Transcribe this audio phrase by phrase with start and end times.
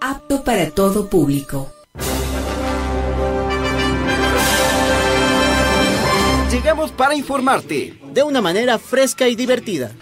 [0.00, 1.72] apto para todo público.
[6.50, 9.92] Llegamos para informarte de una manera fresca y divertida.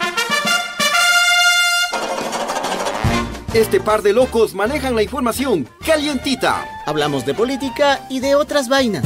[3.53, 6.65] Este par de locos manejan la información calientita.
[6.85, 9.03] Hablamos de política y de otras vainas.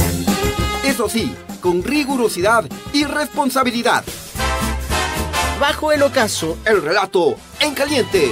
[0.84, 4.04] Eso sí, con rigurosidad y responsabilidad.
[5.60, 8.30] Bajo el ocaso, el relato en caliente.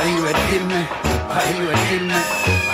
[0.00, 0.88] Para divertirme,
[1.28, 2.14] para divertirme,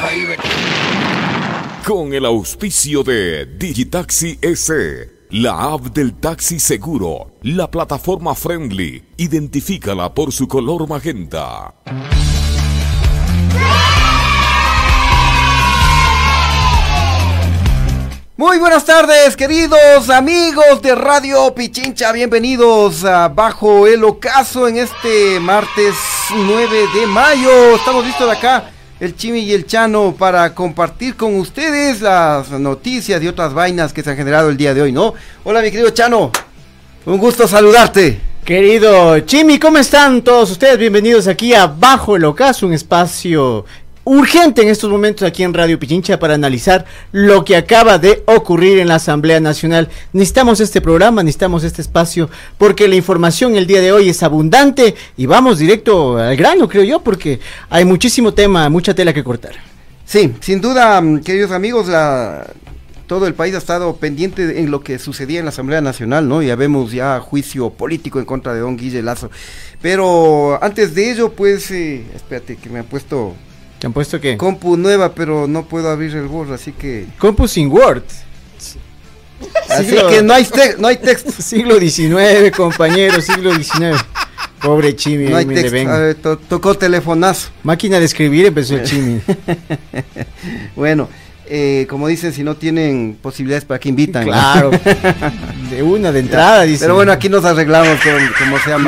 [0.01, 1.83] para divertirme.
[1.85, 10.15] Con el auspicio de Digitaxi S, la app del taxi seguro, la plataforma friendly, identifícala
[10.15, 11.75] por su color magenta.
[18.37, 22.13] Muy buenas tardes, queridos amigos de Radio Pichincha.
[22.13, 25.95] Bienvenidos a Bajo el Ocaso en este martes
[26.35, 27.77] 9 de mayo.
[27.77, 33.23] Estamos listos de acá, el Chimi y el Chano, para compartir con ustedes las noticias
[33.23, 35.15] y otras vainas que se han generado el día de hoy, ¿no?
[35.45, 36.33] Hola, mi querido Chano.
[37.05, 38.21] Un gusto saludarte.
[38.45, 40.79] Querido Chimi, ¿cómo están todos ustedes?
[40.79, 43.65] Bienvenidos aquí a Bajo el Ocaso, un espacio
[44.07, 48.79] urgente en estos momentos aquí en Radio Pichincha para analizar lo que acaba de ocurrir
[48.79, 49.89] en la Asamblea Nacional.
[50.13, 54.95] Necesitamos este programa, necesitamos este espacio, porque la información el día de hoy es abundante
[55.17, 59.55] y vamos directo al grano, creo yo, porque hay muchísimo tema, mucha tela que cortar.
[60.05, 62.47] Sí, sin duda, mm, queridos amigos, la,
[63.09, 66.43] todo el país ha estado pendiente en lo que sucedía en la Asamblea Nacional, ¿no?
[66.43, 69.33] Ya vemos ya juicio político en contra de don Guille Lazo.
[69.83, 73.35] Pero antes de ello, pues, eh, espérate, que me ha puesto
[73.79, 74.37] ¿Te han puesto qué?
[74.37, 77.07] Compu nueva, pero no puedo abrir el Word, así que...
[77.19, 78.03] Compu sin Word.
[79.69, 80.47] Así que no hay,
[80.79, 81.31] no hay texto.
[81.43, 84.03] siglo XIX, compañero, siglo XIX.
[84.61, 85.29] Pobre Chimi.
[85.29, 86.39] No hay texto.
[86.39, 87.51] tocó telefonazo.
[87.63, 89.21] Máquina de escribir empezó el Chimi.
[90.77, 91.09] bueno,
[91.49, 94.25] eh, como dicen, si no tienen posibilidades para que invitan.
[94.25, 94.71] Claro,
[95.71, 96.85] de una, de entrada, dice.
[96.85, 98.79] Pero bueno, aquí nos arreglamos con, como sea,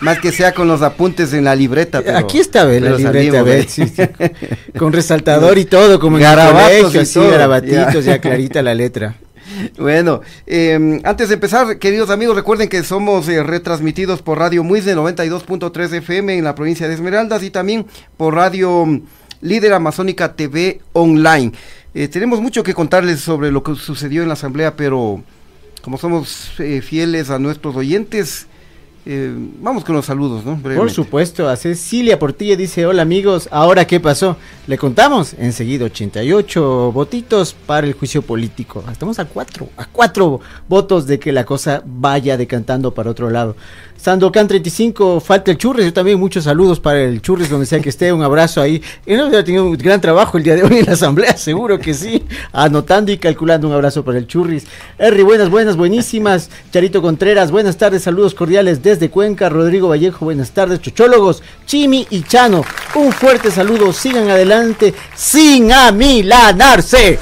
[0.00, 2.02] más, que sea con los apuntes en la libreta.
[2.16, 3.44] aquí está la libreta,
[4.78, 8.20] con resaltador y todo, como en garabatos, así, garabatitos, ya.
[8.20, 9.16] clarita la letra.
[9.78, 14.86] Bueno, em, antes de empezar, queridos amigos, recuerden que somos eh, retransmitidos por Radio Muis
[14.86, 18.86] 92.3 FM en la provincia de Esmeraldas y también por Radio
[19.40, 21.52] Líder Amazónica TV Online.
[21.94, 25.22] Eh, tenemos mucho que contarles sobre lo que sucedió en la asamblea, pero
[25.82, 28.46] como somos eh, fieles a nuestros oyentes,
[29.04, 30.60] eh, vamos con los saludos, ¿no?
[30.60, 34.36] Por supuesto, a Cecilia Portilla dice, hola amigos, ¿ahora qué pasó?
[34.68, 38.84] Le contamos, enseguida 88 votitos para el juicio político.
[38.92, 43.56] Estamos a cuatro, a cuatro votos de que la cosa vaya decantando para otro lado.
[44.02, 47.88] Sandocan 35, falta el Churres, yo también muchos saludos para el Churres, donde sea que
[47.88, 48.82] esté, un abrazo ahí.
[49.06, 51.94] Él ha tenido un gran trabajo el día de hoy en la asamblea, seguro que
[51.94, 54.66] sí, anotando y calculando un abrazo para el Churris.
[54.98, 56.50] Erri, buenas, buenas, buenísimas.
[56.72, 59.48] Charito Contreras, buenas tardes, saludos cordiales desde Cuenca.
[59.48, 60.80] Rodrigo Vallejo, buenas tardes.
[60.80, 67.18] Chochólogos, Chimi y Chano, un fuerte saludo, sigan adelante sin amilanarse.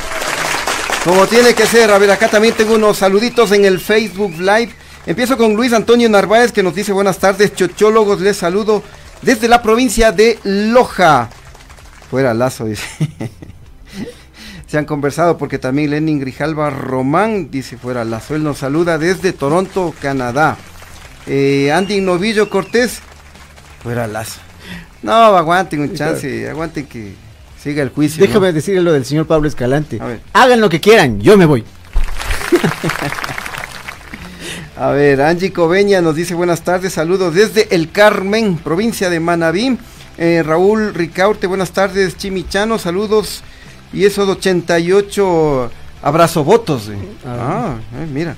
[1.04, 4.70] Como tiene que ser, a ver, acá también tengo unos saluditos en el Facebook Live.
[5.06, 8.82] Empiezo con Luis Antonio Narváez que nos dice buenas tardes, chochólogos, les saludo
[9.22, 11.30] desde la provincia de Loja.
[12.10, 12.84] Fuera Lazo, dice.
[14.66, 18.34] Se han conversado porque también Lenin Grijalva Román dice fuera Lazo.
[18.34, 20.56] Él nos saluda desde Toronto, Canadá.
[21.26, 23.00] Eh, Andy Novillo Cortés,
[23.82, 24.40] fuera Lazo.
[25.02, 27.14] No, aguanten un chance, aguanten que
[27.62, 28.24] siga el juicio.
[28.24, 29.98] Déjame decirle lo del señor Pablo Escalante.
[30.32, 31.64] Hagan lo que quieran, yo me voy.
[34.76, 39.78] A ver, Angie Coveña nos dice buenas tardes, saludos desde El Carmen, provincia de Manabí.
[40.16, 43.42] Eh, Raúl Ricaurte, buenas tardes, Chimichano, saludos.
[43.92, 45.70] Y esos 88
[46.02, 46.88] abrazo votos.
[46.88, 46.96] Eh.
[47.26, 48.36] Ah, eh, mira,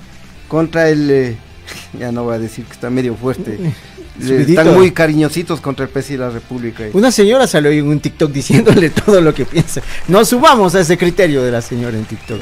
[0.49, 1.37] contra el...
[1.99, 3.59] ya no voy a decir que está medio fuerte.
[4.21, 6.85] Están muy cariñositos contra el presidente de la República.
[6.93, 9.81] Una señora salió en un TikTok diciéndole todo lo que piensa.
[10.09, 12.41] No subamos a ese criterio de la señora en TikTok.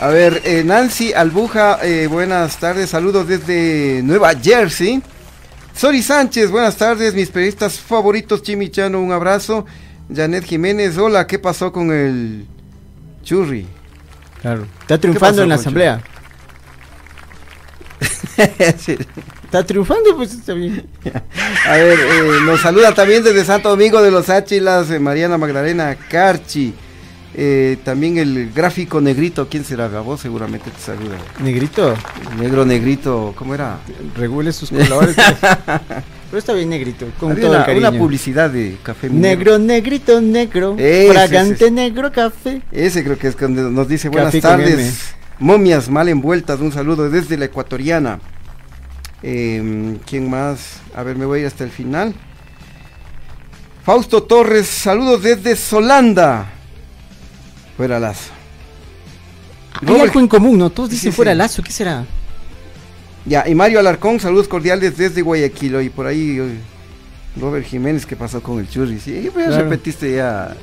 [0.00, 5.02] A ver, eh, Nancy Albuja, eh, buenas tardes, saludos desde Nueva Jersey.
[5.74, 9.66] Sori Sánchez, buenas tardes, mis periodistas favoritos, Chimichano, un abrazo.
[10.14, 12.46] Janet Jiménez, hola, ¿qué pasó con el
[13.22, 13.66] churri?
[14.40, 16.02] Claro, está triunfando en la asamblea.
[19.44, 20.86] Está triunfando, pues está bien.
[21.66, 26.72] A ver, eh, nos saluda también desde Santo Domingo de los Áchilas, Mariana Magdalena Carchi.
[27.34, 29.88] Eh, también el gráfico negrito, ¿quién será?
[29.88, 31.16] Gabo seguramente te saluda.
[31.42, 31.94] ¿Negrito?
[32.38, 33.78] Negro negrito, ¿cómo era?
[34.16, 35.16] Regule sus colores.
[35.16, 35.36] pues.
[36.30, 37.88] Pero está bien negrito, con Había todo una, el cariño.
[37.88, 39.28] una publicidad de café minero.
[39.28, 40.76] Negro, negrito, negro.
[40.78, 42.62] Ese, fragante ese, negro café.
[42.70, 45.14] Ese creo que es cuando nos dice buenas Café tardes.
[45.40, 48.20] Momias mal envueltas, un saludo desde la ecuatoriana.
[49.22, 50.80] Em, ¿Quién más?
[50.94, 52.14] A ver, me voy a ir hasta el final.
[53.84, 56.46] Fausto Torres, saludos desde Solanda.
[57.76, 58.30] Fuera Lazo.
[59.80, 60.68] Hay Robert- algo en común, ¿no?
[60.70, 61.38] Todos dicen Sí, fuera sí.
[61.38, 62.04] lazo, ¿qué será?
[63.24, 65.80] Ya, y Mario Alarcón, saludos cordiales desde Guayaquil.
[65.82, 66.58] Y por ahí eh,
[67.40, 69.00] Robert Jiménez, ¿qué pasó con el churri?
[69.00, 69.64] Sí, pues Claro.
[69.64, 70.54] repetiste ya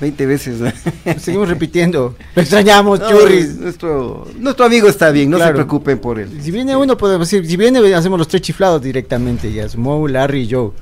[0.00, 0.60] 20 veces.
[0.60, 0.72] ¿no?
[1.18, 2.16] Seguimos repitiendo.
[2.34, 3.56] Lo extrañamos, No, churris.
[3.56, 6.40] Nuestro, nuestro amigo está bien, no se preocupen por él.
[6.42, 9.64] Si viene uno, podemos decir, si viene, hacemos los tres chiflados directamente, ya.
[9.64, 10.74] es Mo, Larry y yo.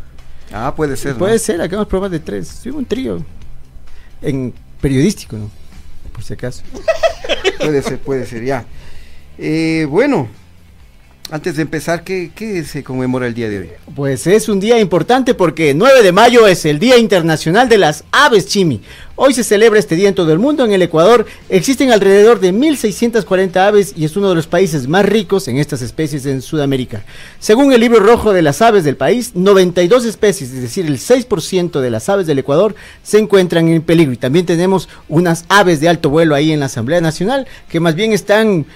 [0.52, 1.12] Ah, puede ser.
[1.12, 1.18] ¿no?
[1.18, 2.48] Puede ser, hagamos pruebas de tres.
[2.48, 3.24] Sí, un trío.
[4.22, 5.50] En periodístico, ¿no?
[6.12, 6.62] Por si acaso.
[7.58, 8.64] Puede ser, puede ser, ya.
[9.38, 10.28] Eh, bueno,
[11.30, 13.68] antes de empezar, ¿qué, ¿qué se conmemora el día de hoy?
[13.94, 18.04] Pues es un día importante porque 9 de mayo es el Día Internacional de las
[18.12, 18.82] Aves Chimi.
[19.16, 20.64] Hoy se celebra este día en todo el mundo.
[20.64, 25.06] En el Ecuador existen alrededor de 1.640 aves y es uno de los países más
[25.06, 27.04] ricos en estas especies en Sudamérica.
[27.38, 31.80] Según el libro rojo de las aves del país, 92 especies, es decir, el 6%
[31.80, 34.12] de las aves del Ecuador se encuentran en peligro.
[34.12, 37.94] Y también tenemos unas aves de alto vuelo ahí en la Asamblea Nacional que más
[37.94, 38.66] bien están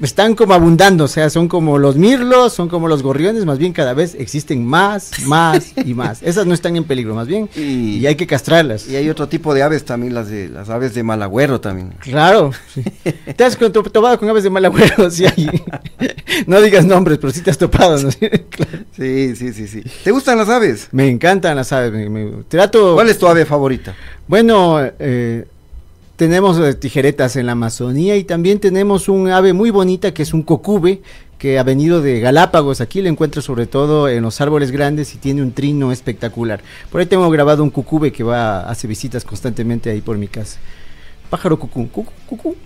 [0.00, 3.72] están como abundando, o sea, son como los mirlos, son como los gorriones, más bien
[3.72, 6.22] cada vez existen más, más y más.
[6.22, 8.88] Esas no están en peligro, más bien, Y- y, hay que castrarlas.
[8.88, 11.94] Y hay otro tipo de aves también, las de las aves de Malagüero también.
[12.00, 12.52] Claro.
[12.72, 12.82] sí.
[13.36, 15.10] ¿Te has topado con aves de mal agüero?
[15.14, 15.50] Sí, hay.
[16.46, 18.00] No digas nombres, pero sí te has topado.
[18.00, 18.08] ¿no?
[18.50, 18.84] Claro.
[18.96, 19.82] Sí, sí, sí, sí.
[20.02, 20.88] ¿Te gustan las aves?
[20.92, 21.92] Me encantan las aves.
[21.92, 22.94] me- me- trato.
[22.94, 23.94] ¿Cuál es tu ave favorita?
[24.26, 25.46] Bueno, eh,
[26.16, 30.32] tenemos eh, tijeretas en la Amazonía y también tenemos un ave muy bonita que es
[30.32, 31.02] un cocube
[31.38, 32.80] que ha venido de Galápagos.
[32.80, 36.62] Aquí lo encuentro sobre todo en los árboles grandes y tiene un trino espectacular.
[36.90, 40.58] Por ahí tengo grabado un cucube que va, hace visitas constantemente ahí por mi casa.
[41.30, 42.56] Pájaro cucú, cucú, cucú.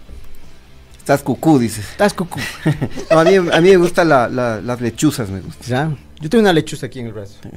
[0.99, 1.89] Estás cucú, dices.
[1.91, 2.39] Estás cucú.
[3.11, 5.67] No, a, mí, a mí me gustan la- la- las lechuzas, me gustan.
[5.67, 5.97] Ya.
[6.21, 7.39] Yo tengo una lechuza aquí en el brazo.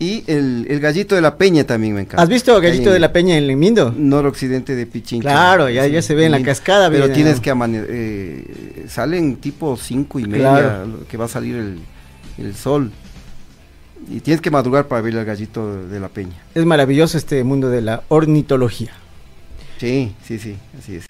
[0.00, 2.22] Y el, el gallito de la peña también me encanta.
[2.22, 3.92] ¿Has visto Gallito en de la Peña en el Mindo?
[3.94, 5.28] Noroccidente de Pichincha.
[5.28, 7.42] Claro, ya- ya se ve en la cascada, Pero viene, tienes ¿no?
[7.42, 8.44] que amanecer.
[8.88, 11.06] salen tipo cinco y media Claro.
[11.06, 11.78] que va a salir el,
[12.38, 12.90] el sol.
[14.10, 16.32] Y tienes que madrugar para ver al gallito de la peña.
[16.54, 18.92] Es maravilloso este mundo de la ornitología.
[19.78, 21.04] Sí, sí, sí, así es.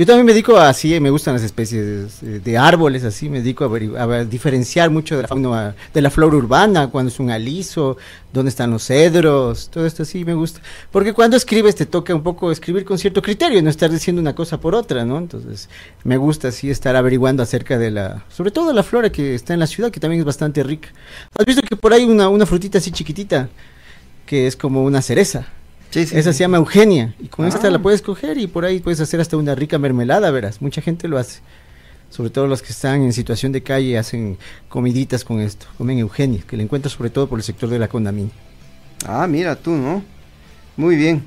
[0.00, 3.66] Yo también me dedico así, me gustan las especies de, de árboles, así, me dedico
[3.66, 7.98] a, a diferenciar mucho de la, fauna, de la flora urbana, cuando es un aliso,
[8.32, 10.62] dónde están los cedros, todo esto así me gusta.
[10.90, 14.34] Porque cuando escribes te toca un poco escribir con cierto criterio, no estar diciendo una
[14.34, 15.18] cosa por otra, ¿no?
[15.18, 15.68] Entonces
[16.02, 19.60] me gusta así estar averiguando acerca de la, sobre todo la flora que está en
[19.60, 20.88] la ciudad, que también es bastante rica.
[21.38, 23.50] ¿Has visto que por ahí una, una frutita así chiquitita,
[24.24, 25.46] que es como una cereza?
[25.90, 26.38] Sí, sí, Esa sí.
[26.38, 27.70] se llama Eugenia y con esta Ah.
[27.70, 30.62] la puedes coger y por ahí puedes hacer hasta una rica mermelada, verás.
[30.62, 31.40] Mucha gente lo hace.
[32.10, 34.36] Sobre todo los que están en situación de calle hacen
[34.68, 35.66] comiditas con esto.
[35.78, 38.30] Comen Eugenia, que la encuentras sobre todo por el sector de la condamina.
[39.06, 40.02] Ah, mira tú, ¿no?
[40.76, 41.22] Muy bien.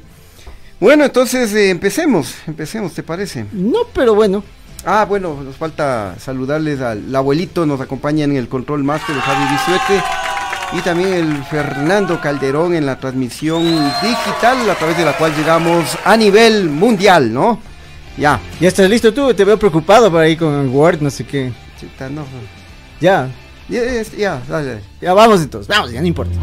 [0.80, 3.46] Bueno, entonces eh, empecemos, empecemos, ¿te parece?
[3.54, 4.44] No, pero bueno.
[4.86, 9.46] Ah, bueno, nos falta saludarles al abuelito, nos acompaña en el control máster, el Javi
[9.54, 10.04] Bisuete,
[10.78, 13.64] y también el Fernando Calderón en la transmisión
[14.02, 17.60] digital, a través de la cual llegamos a nivel mundial, ¿no?
[18.18, 18.40] Ya.
[18.60, 19.34] ¿Ya estás listo tú?
[19.34, 21.52] Te veo preocupado por ahí con el Word, no sé qué.
[21.80, 22.24] Chuta, no.
[23.00, 23.28] Ya,
[23.70, 24.82] Ya, ya, ya, dale.
[25.02, 25.68] ya vamos entonces.
[25.68, 26.34] Vamos, ya no importa.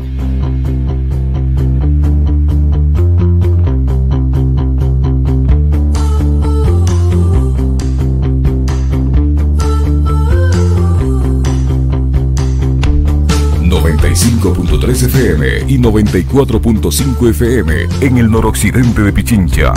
[14.48, 19.74] .3 FM y 94.5 FM en el noroccidente de Pichincha.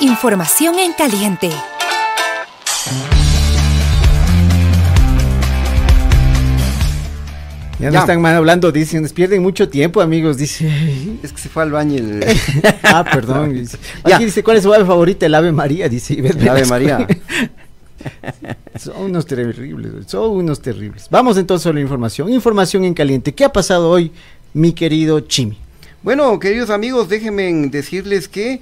[0.00, 1.50] Información en caliente.
[7.78, 7.90] Ya, Ya.
[7.92, 10.68] no están mal hablando, dicen, pierden mucho tiempo, amigos, dice.
[11.22, 12.24] Es que se fue al baño el,
[12.82, 13.54] ah, perdón.
[13.54, 13.78] dice.
[14.06, 14.16] Ya.
[14.16, 15.26] Aquí dice, ¿cuál es su ave favorita?
[15.26, 16.14] El ave María, dice.
[16.14, 16.68] El Ave Velasco.
[16.70, 17.06] María.
[18.78, 21.08] Son unos terribles, son unos terribles.
[21.10, 22.32] Vamos entonces a la información.
[22.32, 23.34] Información en caliente.
[23.34, 24.12] ¿Qué ha pasado hoy,
[24.54, 25.58] mi querido Chimi?
[26.02, 28.60] Bueno, queridos amigos, déjenme decirles que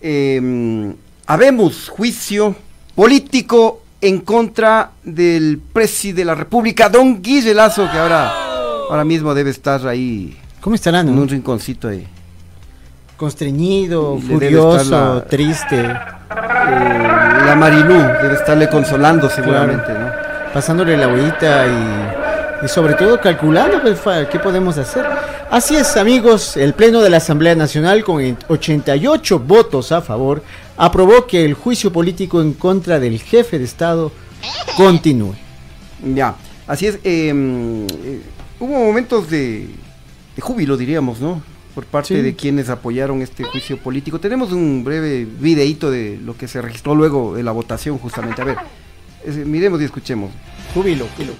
[0.00, 0.94] eh,
[1.26, 2.56] habemos juicio
[2.94, 8.32] político en contra del presidente de la República, don Guille Lazo, que ahora,
[8.92, 11.08] ahora mismo debe estar ahí ¿Cómo estarán?
[11.08, 12.06] en un rinconcito ahí.
[13.16, 16.98] Constreñido, furioso, la- triste, Eh,
[17.46, 20.10] la Marilú debe estarle consolando seguramente, ¿no?
[20.52, 24.00] pasándole la huellita y, y sobre todo calculando pues,
[24.30, 25.04] qué podemos hacer.
[25.50, 30.42] Así es, amigos, el Pleno de la Asamblea Nacional con 88 votos a favor
[30.76, 34.10] aprobó que el juicio político en contra del jefe de Estado
[34.76, 35.34] continúe.
[36.14, 36.34] Ya,
[36.66, 36.98] así es.
[37.04, 38.20] eh,
[38.64, 39.68] hubo momentos de,
[40.36, 41.42] de júbilo, diríamos, ¿no?
[41.74, 42.20] Por parte Sí.
[42.20, 44.20] de quienes apoyaron este juicio político.
[44.20, 48.42] Tenemos un breve videíto de lo que se registró luego de la votación, justamente.
[48.42, 48.58] A ver,
[49.24, 50.30] es- miremos y escuchemos.
[50.74, 51.32] Júbilo, júbilo.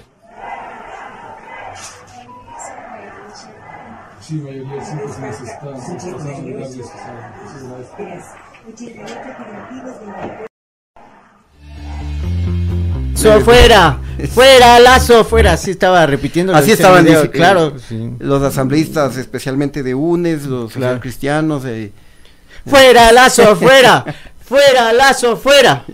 [4.20, 4.96] Sí, mayoría se
[13.22, 13.98] So, fuera,
[14.34, 15.52] fuera, Lazo, fuera.
[15.52, 16.54] Así estaba repitiendo.
[16.54, 17.74] Así estaban video, dice- claro.
[17.88, 18.10] sí.
[18.18, 20.98] Los asambleístas, especialmente de UNES, los Claro.
[21.00, 21.64] cristianos.
[21.64, 21.92] eh,
[22.66, 24.04] Fuera, Lazo, fuera.
[24.44, 25.84] Fuera, Lazo, fuera.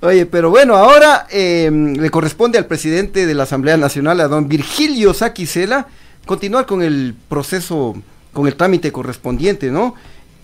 [0.00, 4.46] Oye, pero bueno, ahora eh, le corresponde al presidente de la Asamblea Nacional, a don
[4.48, 5.88] Virgilio Saquicela,
[6.24, 7.96] continuar con el proceso,
[8.32, 9.96] con el trámite correspondiente, ¿no?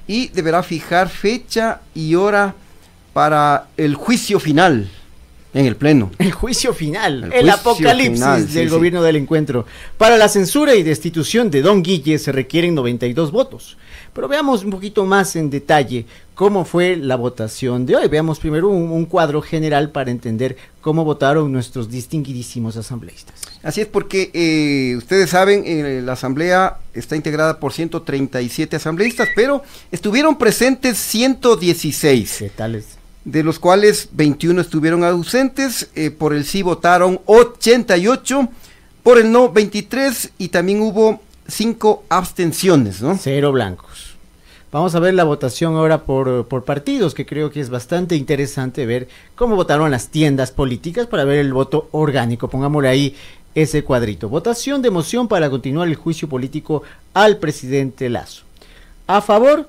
[0.09, 2.55] Y deberá fijar fecha y hora
[3.13, 4.91] para el juicio final
[5.57, 6.11] en el Pleno.
[6.19, 8.75] El juicio final, El el, juicio apocalipsis final, sí, del sí.
[8.75, 9.65] gobierno del encuentro.
[9.97, 13.79] Para la censura y destitución de Don Guille se requieren 92 votos.
[14.13, 18.09] Pero veamos un poquito más en detalle cómo fue la votación de hoy.
[18.09, 23.41] Veamos primero un, un cuadro general para entender cómo votaron nuestros distinguidísimos asambleístas.
[23.63, 29.63] Así es porque eh, ustedes saben, eh, la Asamblea está integrada por 137 asambleístas, pero
[29.91, 32.37] estuvieron presentes 116.
[32.39, 32.51] ¿Qué?
[33.27, 38.49] De los cuales 21 estuvieron ausentes, eh, por el sí votaron 88,
[39.03, 43.19] por el no 23 y también hubo 5 abstenciones, ¿no?
[43.21, 44.15] Cero blancos.
[44.71, 48.87] Vamos a ver la votación ahora por, por partidos, que creo que es bastante interesante
[48.87, 52.49] ver cómo votaron las tiendas políticas para ver el voto orgánico.
[52.49, 53.17] Pongámosle ahí
[53.57, 54.29] ese cuadrito.
[54.29, 58.45] Votación de moción para continuar el juicio político al presidente Lazo.
[59.09, 59.69] A favor,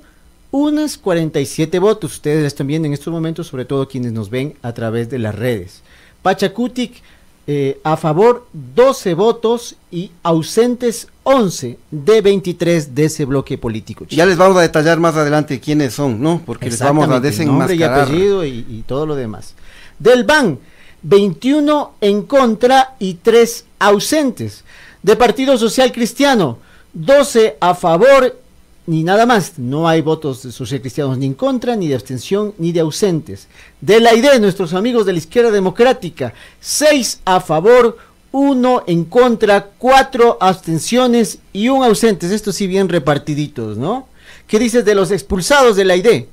[0.52, 2.14] unas 47 votos.
[2.14, 5.36] Ustedes están viendo en estos momentos, sobre todo quienes nos ven a través de las
[5.36, 5.82] redes.
[6.22, 7.02] Pachacutic,
[7.50, 14.06] eh, a favor 12 votos y ausentes 11 de 23 de ese bloque político.
[14.10, 16.42] Ya les vamos a detallar más adelante quiénes son, ¿no?
[16.46, 18.08] Porque les vamos a Exactamente, nombre y desenmascarar.
[18.08, 19.54] apellido y, y todo lo demás.
[20.00, 20.60] Del BAN,
[21.04, 24.64] 21 en contra y 3 ausentes.
[25.04, 26.58] De Partido Social Cristiano,
[26.94, 28.38] 12 a favor
[28.88, 29.60] ni nada más.
[29.60, 33.48] No hay votos de social cristianos ni en contra, ni de abstención, ni de ausentes.
[33.82, 37.98] De la ID, nuestros amigos de la izquierda democrática, 6 a favor,
[38.32, 42.32] 1 en contra, 4 abstenciones y un ausentes.
[42.32, 44.08] Estos sí bien repartiditos, ¿no?
[44.48, 46.26] ¿Qué dices de los expulsados de la ID?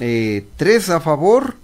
[0.00, 1.54] Eh, tres a favor.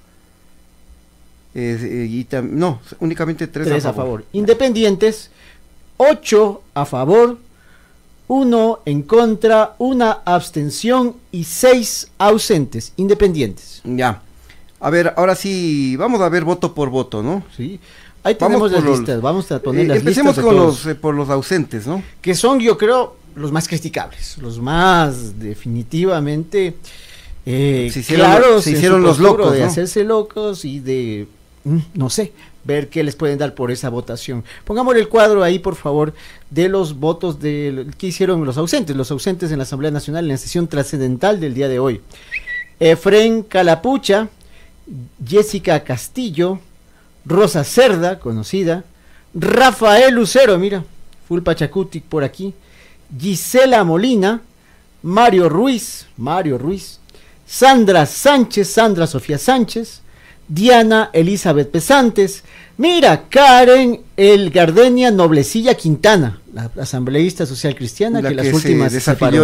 [1.54, 4.24] eh, y tam- no, únicamente tres, 3 a favor.
[4.32, 5.30] Independientes,
[5.96, 7.38] 8 a favor,
[8.34, 12.92] 1 en contra, una abstención y 6 ausentes.
[12.96, 13.80] Independientes.
[13.82, 14.22] Ya.
[14.78, 17.42] A ver, ahora sí, vamos a ver voto por voto, ¿no?
[17.56, 17.80] ¿sí?
[18.22, 19.20] Ahí Vamos tenemos las los- listas.
[19.20, 22.04] Vamos a poner Eh, las empecemos listas de con los, eh, por los ausentes, ¿no?
[22.22, 26.76] que son, yo creo, los más criticables, los más definitivamente
[27.46, 29.66] eh, Se hicieron- claros se en su hicieron los locos, de ¿no?
[29.66, 31.26] hacerse locos y de,
[31.64, 34.44] mm, no sé, ver qué les pueden dar por esa votación.
[34.64, 36.12] Pongámosle el cuadro ahí, por favor,
[36.50, 40.32] de los votos de que hicieron los ausentes, los ausentes en la Asamblea Nacional en
[40.32, 42.00] la sesión trascendental del día de hoy.
[42.80, 44.28] Efren Calapucha,
[45.24, 46.58] Jessica Castillo,
[47.24, 48.84] Rosa Cerda, conocida,
[49.34, 50.84] Rafael Lucero, mira,
[51.28, 52.52] full Pachacutic por aquí,
[53.16, 54.40] Gisela Molina,
[55.02, 56.98] Mario Ruiz, Mario Ruiz,
[57.46, 60.00] Sandra Sánchez, Sandra Sofía Sánchez,
[60.48, 62.42] Diana Elizabeth Pesantes,
[62.80, 68.92] mira, Karen El Gardenia Noblecilla Quintana, la asambleísta social cristiana La que, las que últimas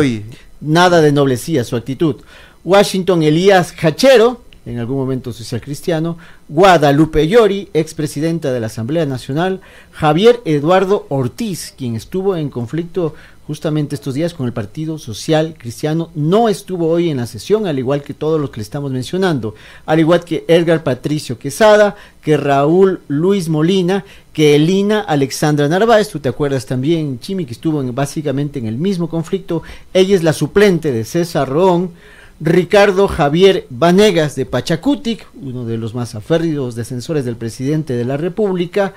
[0.03, 0.25] y-
[0.61, 2.17] Nada de noblecía su actitud.
[2.65, 6.17] Washington Elías Hachero, en algún momento social cristiano,
[6.49, 9.61] Guadalupe Llori, expresidenta de la Asamblea Nacional,
[9.93, 13.15] Javier Eduardo Ortiz, quien estuvo en conflicto
[13.47, 17.79] justamente estos días con el Partido Social Cristiano, no estuvo hoy en la sesión, al
[17.79, 19.55] igual que todos los que le estamos mencionando,
[19.87, 26.19] al igual que Edgar Patricio Quesada, que Raúl Luis Molina, que Elina Alexandra Narváez, tú
[26.19, 29.63] te acuerdas también, Chimi, que estuvo en- básicamente en el mismo conflicto,
[29.95, 31.93] ella es la suplente de César Roón,
[32.39, 38.19] Ricardo Javier Vanegas de Pachacutic, uno de los más aférridos defensores del presidente de la
[38.19, 38.93] República,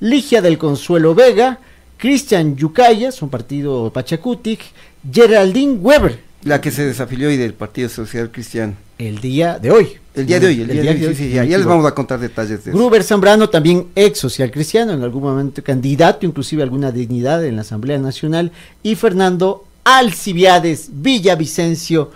[0.00, 1.60] Ligia del Consuelo Vega,
[2.00, 4.60] Cristian Yucaya, son partido Pachacutic,
[5.12, 8.74] Geraldine Weber, La que se desafilió hoy del Partido Social Cristiano.
[8.96, 9.88] el día de hoy.
[10.14, 12.18] El día de hoy, el, día, de hoy, sí, sí, ya, les vamos a contar
[12.18, 12.78] detalles de eso.
[12.78, 17.56] Gruber Zambrano, también ex social cristiano, en algún momento candidato, inclusive a alguna dignidad en
[17.56, 18.50] la Asamblea Nacional,
[18.82, 22.10] y Fernando Alcibiades Villavicencio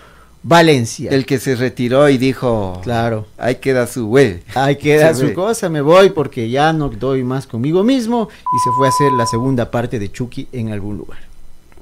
[0.46, 1.10] Valencia.
[1.10, 3.26] El que se retiró y dijo, Claro.
[3.38, 4.42] ahí queda su güey.
[4.54, 8.70] Ahí queda su cosa, me voy porque ya no doy más conmigo mismo y se
[8.76, 11.18] fue a hacer la segunda parte de Chucky en algún lugar.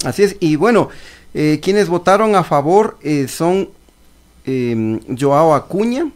[0.05, 0.91] Así es, y bueno,
[1.35, 3.69] eh, quienes votaron a favor eh, son
[4.47, 6.07] eh, Joao Acuña,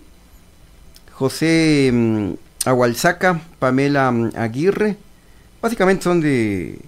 [1.13, 2.31] José mm,
[2.65, 4.97] Agualzaca, Pamela mm, Aguirre,
[5.61, 6.79] básicamente son de,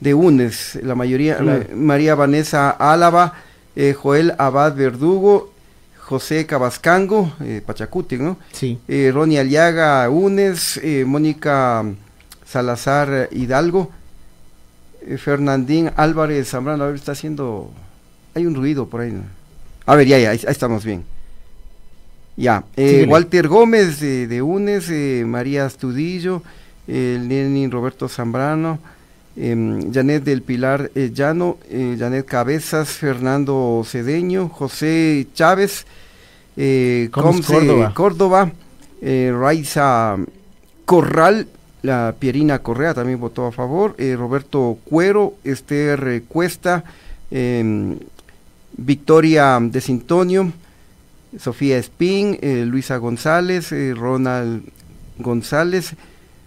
[0.00, 1.64] de UNES, la mayoría, Claro.
[1.74, 3.34] María Vanessa Álava,
[3.76, 5.52] eh, Joel Abad Verdugo,
[5.98, 8.36] José Cabascango, eh, Pachacuti, ¿no?
[8.52, 8.78] Sí.
[8.88, 11.84] eh, Ronnie Aliaga Unes, Mónica
[12.46, 13.90] Salazar Hidalgo,
[15.18, 17.70] Fernandín Álvarez Zambrano, a ver, está haciendo,
[18.34, 19.12] hay un ruido por ahí.
[19.12, 19.22] ¿no?
[19.86, 21.04] A ver, ya, ya, ahí, ahí estamos bien.
[22.36, 22.64] Ya.
[23.08, 24.90] Walter Gómez de, de Unes,
[25.26, 26.42] María Astudillo,
[26.86, 28.78] Lenin Roberto Zambrano,
[29.36, 35.86] em, Janet del Pilar eh, Llano, eh, Janet Cabezas, Fernando Cedeño, José Chávez,
[36.56, 37.94] eh, Coms Córdoba.
[37.94, 38.52] Córdoba,
[39.02, 40.16] eh, Raiza
[40.84, 41.48] Corral,
[41.82, 46.84] la Pierina Correa también votó a favor, eh, Roberto Cuero, Esther Cuesta,
[47.30, 47.98] em,
[48.76, 50.52] Victoria de Sintonio,
[51.38, 54.62] Sofía Espín, eh, Luisa González, eh, Ronald
[55.18, 55.94] González,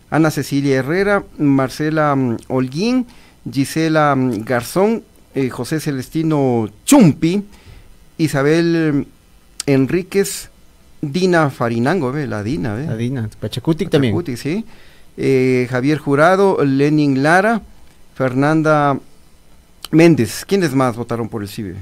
[0.10, 3.06] Ana Cecilia Herrera, Marcela mm, Holguín,
[3.50, 5.04] Gisela mm, Garzón,
[5.36, 7.44] eh, José Celestino Chumpi,
[8.18, 9.06] Isabel mm,
[9.66, 10.50] Enríquez,
[11.02, 12.88] Dina Farinango, ve, la Dina, ve.
[12.88, 14.14] Adina, Pachacutic también.
[14.14, 14.66] Pachacuti, sí.
[15.18, 17.62] Eh, Javier Jurado, Lenin Lara,
[18.16, 19.00] Fernanda
[19.92, 20.46] Méndez.
[20.46, 21.76] ¿Quiénes más votaron por el CIBE?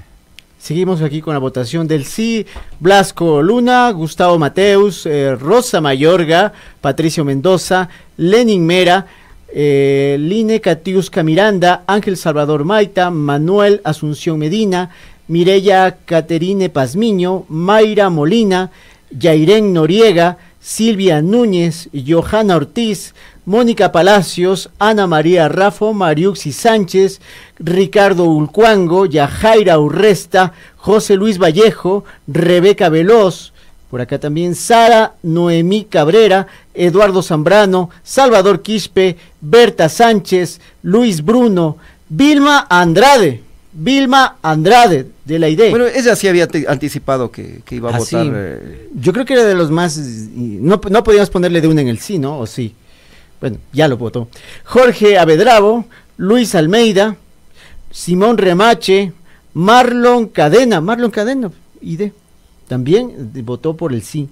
[0.66, 2.48] Seguimos aquí con la votación del sí.
[2.80, 9.06] Blasco Luna, Gustavo Mateus, eh, Rosa Mayorga, Patricio Mendoza, Lenin Mera,
[9.54, 14.90] eh, Line Catiusca Miranda, Ángel Salvador Maita, Manuel Asunción Medina,
[15.28, 18.72] Mireya Caterine Pazmiño, Mayra Molina,
[19.12, 23.14] Yairén Noriega, Silvia Núñez, Johanna Ortiz,
[23.46, 27.22] Mónica Palacios, Ana María Rafo, Mariuxi Sánchez,
[27.60, 33.54] Ricardo Ulcuango, Yajaira Urresta, José Luis Vallejo, Rebeca Veloz,
[33.92, 41.78] por acá también Sara Noemí Cabrera, Eduardo Zambrano, Salvador Quispe, Berta Sánchez, Luis Bruno,
[42.10, 43.44] Vilma Andrade,
[43.78, 45.70] Vilma Andrade de la IDE.
[45.70, 48.26] Bueno, ella sí había anticipado que, que iba a Ah, votar.
[48.34, 49.98] eh, Yo creo que era de los más...
[49.98, 52.40] No, no podíamos ponerle de una en el sí, ¿no?
[52.40, 52.74] ¿O sí?
[53.42, 54.30] Bueno, ya lo votó.
[54.64, 55.86] Jorge Abedravo,
[56.18, 57.18] Luis Almeida,
[57.92, 59.12] Simón Remache,
[59.54, 62.12] Marlon Cadena, Marlon Cadena, ID,
[62.70, 64.30] también eh, votó por el sí.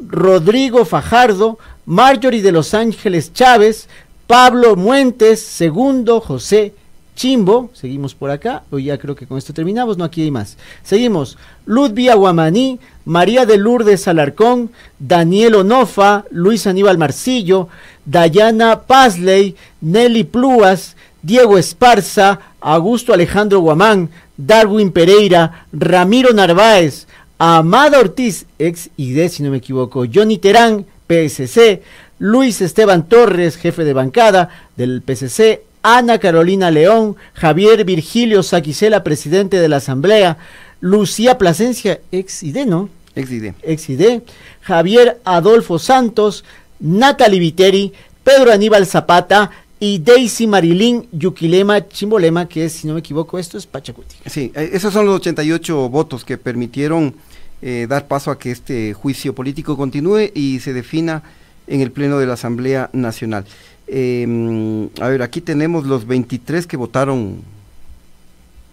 [0.00, 3.88] Rodrigo Fajardo, Marjorie de Los Ángeles Chávez,
[4.26, 6.74] Pablo Muentes, segundo José
[7.14, 10.56] Chimbo, seguimos por acá, hoy ya creo que con esto terminamos, no aquí hay más.
[10.82, 17.68] Seguimos, Ludvig Aguamaní, María de Lourdes Alarcón, Daniel Onofa, Luis Aníbal Marcillo,
[18.04, 27.06] Dayana Pazley, Nelly Plúas, Diego Esparza, Augusto Alejandro Guamán, Darwin Pereira, Ramiro Narváez,
[27.38, 31.82] Amada Ortiz, ex ID si no me equivoco, Johnny Terán, PSC,
[32.18, 39.58] Luis Esteban Torres, jefe de bancada del PSC, Ana Carolina León, Javier Virgilio Saquicela, presidente
[39.60, 40.38] de la Asamblea,
[40.80, 42.88] Lucía Plasencia, ex ID, ¿no?
[43.14, 43.52] ex ID.
[43.62, 44.22] ex ID,
[44.62, 46.42] Javier Adolfo Santos,
[46.80, 47.92] Natalie Viteri,
[48.24, 53.58] Pedro Aníbal Zapata y Daisy Marilín Yuquilema Chimbolema, que es, si no me equivoco, esto
[53.58, 54.16] es Pachacuti.
[54.24, 57.14] Sí, eh, esos son los 88 votos que permitieron
[57.60, 61.22] eh, dar paso a que este juicio político continúe y se defina
[61.66, 63.44] en el Pleno de la Asamblea Nacional.
[63.86, 67.42] Eh, mm, a ver, aquí tenemos los 23 que votaron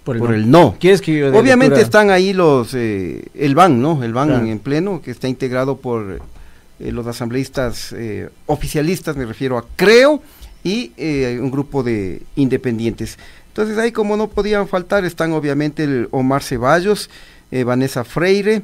[0.04, 0.76] por el no.
[0.80, 1.82] ¿Quieres que yo dé Obviamente lectura?
[1.84, 4.04] están ahí los, eh, el BAN, ¿no?
[4.04, 4.46] El BAN Claro.
[4.46, 6.20] en pleno, que está integrado por
[6.80, 10.22] eh, los asambleístas eh, oficialistas, me refiero a Creo,
[10.64, 10.92] y
[11.40, 13.18] un grupo de independientes.
[13.48, 17.10] Entonces ahí como no podían faltar están obviamente el Omar Ceballos,
[17.66, 18.62] Vanessa Freire,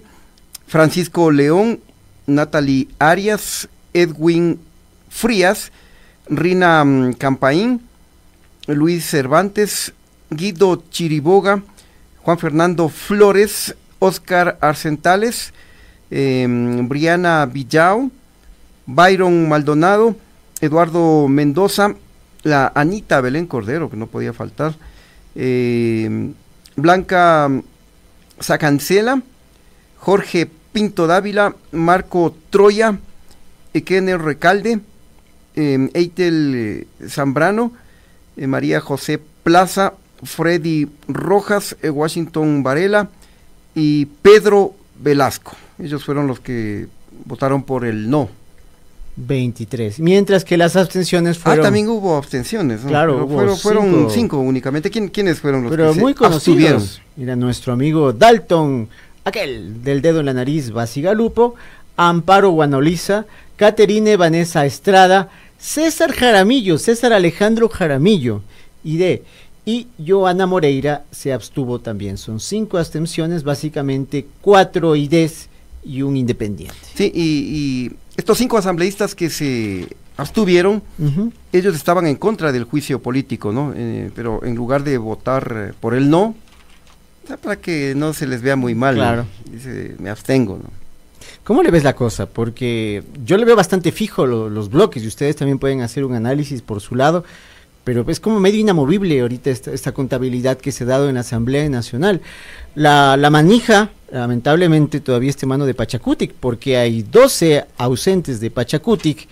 [0.67, 1.79] Francisco León,
[2.27, 4.60] Natalie Arias, Edwin
[5.10, 5.71] Frías,
[6.29, 7.81] Rina mm, Campaín,
[8.67, 9.93] Luis Cervantes,
[10.29, 11.63] Guido Chiriboga,
[12.21, 15.53] Juan Fernando Flores, Oscar Arcentales,
[16.11, 16.45] eh,
[16.83, 18.11] Briana Villao,
[18.85, 20.15] Byron Maldonado,
[20.61, 21.95] Eduardo Mendoza,
[22.43, 24.75] la Anita Belén Cordero, que no podía faltar,
[25.35, 26.33] eh,
[26.75, 27.49] Blanca
[28.39, 29.21] Sacancela,
[29.97, 32.97] Jorge Pinto Dávila, Marco Troya,
[33.73, 34.79] Ekener Recalde,
[35.58, 37.74] eh, Eitel eh, Zambrano,
[38.38, 39.93] eh, María José Plaza,
[40.24, 43.10] Freddy Rojas, eh, Washington Varela
[43.76, 45.54] y Pedro Velasco.
[45.80, 46.88] Ellos fueron los que
[47.26, 48.30] votaron por el no.
[49.17, 50.00] 23.
[50.00, 51.62] Mientras que las abstenciones fueron.
[51.62, 52.84] Ah, también hubo abstenciones.
[52.84, 52.89] ¿no?
[52.89, 54.10] Claro, hubo fueron, fueron cinco.
[54.12, 54.39] cinco.
[54.39, 54.91] únicamente.
[54.91, 56.78] ¿Quién, ¿Quiénes fueron los pero que muy se abstuvieron?
[56.80, 57.02] conocidos.
[57.15, 58.88] Mira, nuestro amigo Dalton,
[59.24, 61.56] aquel del dedo en la nariz, Basigalupo,
[61.96, 68.41] Amparo Guanoliza, Caterine Vanessa Estrada, César Jaramillo, César Alejandro Jaramillo,
[68.84, 69.24] y de
[69.65, 72.17] y Joana Moreira se abstuvo también.
[72.17, 75.50] Son cinco abstenciones, básicamente cuatro IDs
[75.84, 76.78] y un independiente.
[76.96, 80.82] Sí, y, y estos cinco asambleístas que se abstuvieron,
[81.52, 83.74] ellos estaban en contra del juicio político, ¿no?
[83.76, 86.36] Eh, pero en lugar de votar eh, por el no,
[87.41, 89.02] para que no se les vea muy mal, ¿no?
[89.02, 89.26] Claro.
[89.52, 90.70] dice, me abstengo, ¿no?
[91.47, 92.25] ¿Cómo le ves la cosa?
[92.25, 96.13] Porque yo le veo bastante fijo lo- los bloques y ustedes también pueden hacer un
[96.13, 97.23] análisis por su lado,
[97.86, 101.69] pero es como medio inamovible ahorita esta, contabilidad que se ha dado en la Asamblea
[101.69, 102.19] Nacional.
[102.75, 109.29] La, manija, lamentablemente, todavía está en mano de Pachacutic, porque hay 12 ausentes de Pachacutic,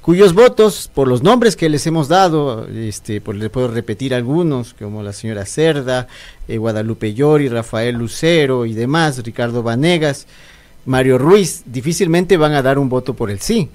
[0.00, 4.72] cuyos votos, por los nombres que les hemos dado, este, por, le puedo repetir algunos,
[4.72, 6.08] como la señora Cerda,
[6.48, 10.26] eh, Guadalupe Llori, Rafael Lucero y demás, Ricardo Vanegas,
[10.90, 13.68] Mario Ruiz, difícilmente van a dar un voto por el sí.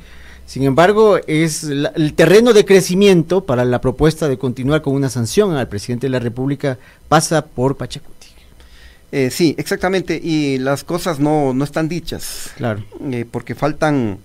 [0.45, 5.10] Sin embargo, es la- el terreno de crecimiento para la propuesta de continuar con una
[5.10, 8.28] sanción al presidente de la República pasa por Pachacuti.
[9.13, 12.84] Eh, sí, exactamente, y las cosas no, no están dichas, Claro.
[13.12, 14.17] eh, porque faltan,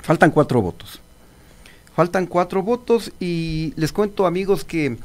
[0.00, 0.98] faltan cuatro votos.
[1.94, 4.96] Faltan cuatro votos y les cuento amigos que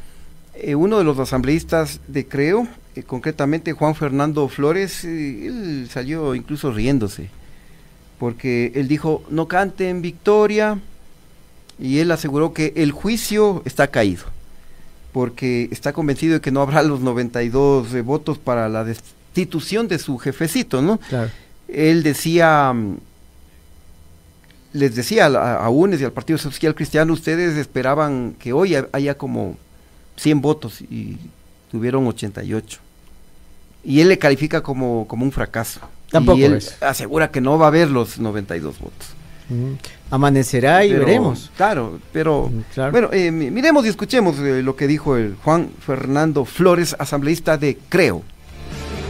[0.57, 6.35] eh, uno de los asambleístas de Creo, eh, concretamente Juan Fernando Flores, eh, él salió
[6.35, 7.29] incluso riéndose,
[8.19, 10.79] porque él dijo, no canten victoria,
[11.77, 14.23] y él aseguró que el juicio está caído,
[15.11, 19.99] porque está convencido de que no habrá los 92 eh, votos para la destitución de
[19.99, 20.97] su jefecito, ¿no?
[21.09, 21.29] Claro.
[21.67, 22.97] él decía, mm,
[24.73, 28.87] les decía a, a UNES y al Partido Social Cristiano, ustedes esperaban que hoy ha-
[28.91, 29.57] haya como
[30.17, 31.17] 100 votos y
[31.71, 32.79] tuvieron 88.
[33.83, 35.79] Y él le califica como, como un fracaso.
[36.11, 36.81] Tampoco y él es.
[36.81, 39.09] asegura que no va a haber los 92 votos.
[39.49, 39.73] Mm.
[40.09, 41.51] Amanecerá y Pero, veremos.
[41.57, 42.91] Claro, pero Mm, claro.
[42.91, 47.57] bueno, eh, mi- miremos y escuchemos eh, lo que dijo el Juan Fernando Flores, asambleísta
[47.57, 48.23] de Creo.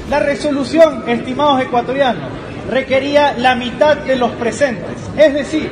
[0.10, 2.30] La resolución, estimados ecuatorianos,
[2.70, 4.96] requería la mitad de los presentes.
[5.18, 5.72] Es decir,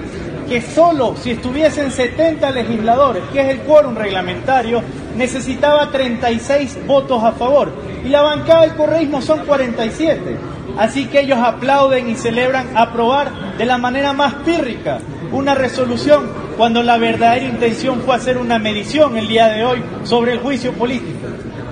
[0.54, 4.84] que solo si estuviesen 70 legisladores, que es el quórum reglamentario,
[5.18, 7.74] necesitaba 36 votos a favor.
[8.06, 10.38] Y la bancada del correísmo son 47.
[10.78, 15.00] Así que ellos aplauden y celebran aprobar de la manera más pírrica
[15.32, 20.34] una resolución cuando la verdadera intención fue hacer una medición el día de hoy sobre
[20.34, 21.30] el juicio político.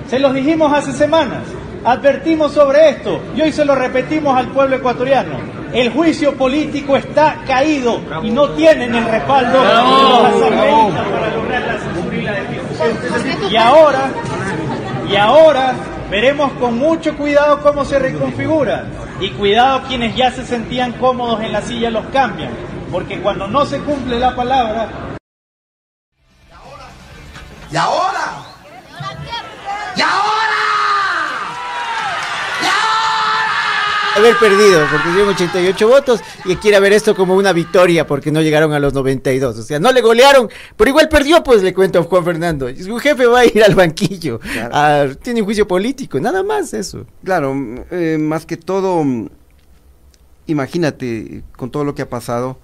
[0.08, 1.44] Se los dijimos hace semanas,
[1.84, 5.61] advertimos sobre esto y hoy se lo repetimos al pueblo ecuatoriano.
[5.72, 11.62] El juicio político está caído y no tienen el respaldo de los asambleístas para lograr
[11.62, 13.50] la censura y la destitución.
[13.50, 14.10] Y ahora,
[15.10, 15.74] y ahora
[16.10, 18.84] veremos con mucho cuidado cómo se reconfigura.
[19.20, 22.50] Y cuidado quienes ya se sentían cómodos en la silla los cambian.
[22.90, 24.88] Porque cuando no se cumple la palabra,
[27.72, 28.42] ¿Y ahora?
[29.96, 30.31] ¿Y ahora?
[30.31, 30.31] ¿Y
[34.16, 38.40] haber perdido porque dieron 88 votos y quiere ver esto como una victoria porque no
[38.40, 39.58] llegaron a los 92.
[39.58, 42.68] O sea, no le golearon, pero igual perdió, pues le cuento a Juan Fernando.
[42.76, 44.40] Su jefe va a ir al banquillo.
[44.40, 45.16] Claro.
[45.16, 47.06] Tiene un juicio político, nada más eso.
[47.24, 47.54] Claro,
[47.90, 49.04] eh, más que todo,
[50.46, 52.58] imagínate con todo lo que ha pasado,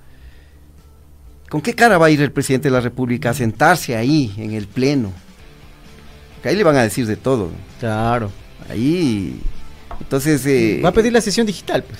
[1.48, 4.52] ¿con qué cara va a ir el presidente de la República a sentarse ahí en
[4.52, 5.12] el pleno?
[6.42, 7.50] Que ahí le van a decir de todo.
[7.80, 8.30] Claro.
[8.68, 9.40] Ahí,
[10.00, 11.98] entonces, eh, Va a pedir la sesión digital, pues,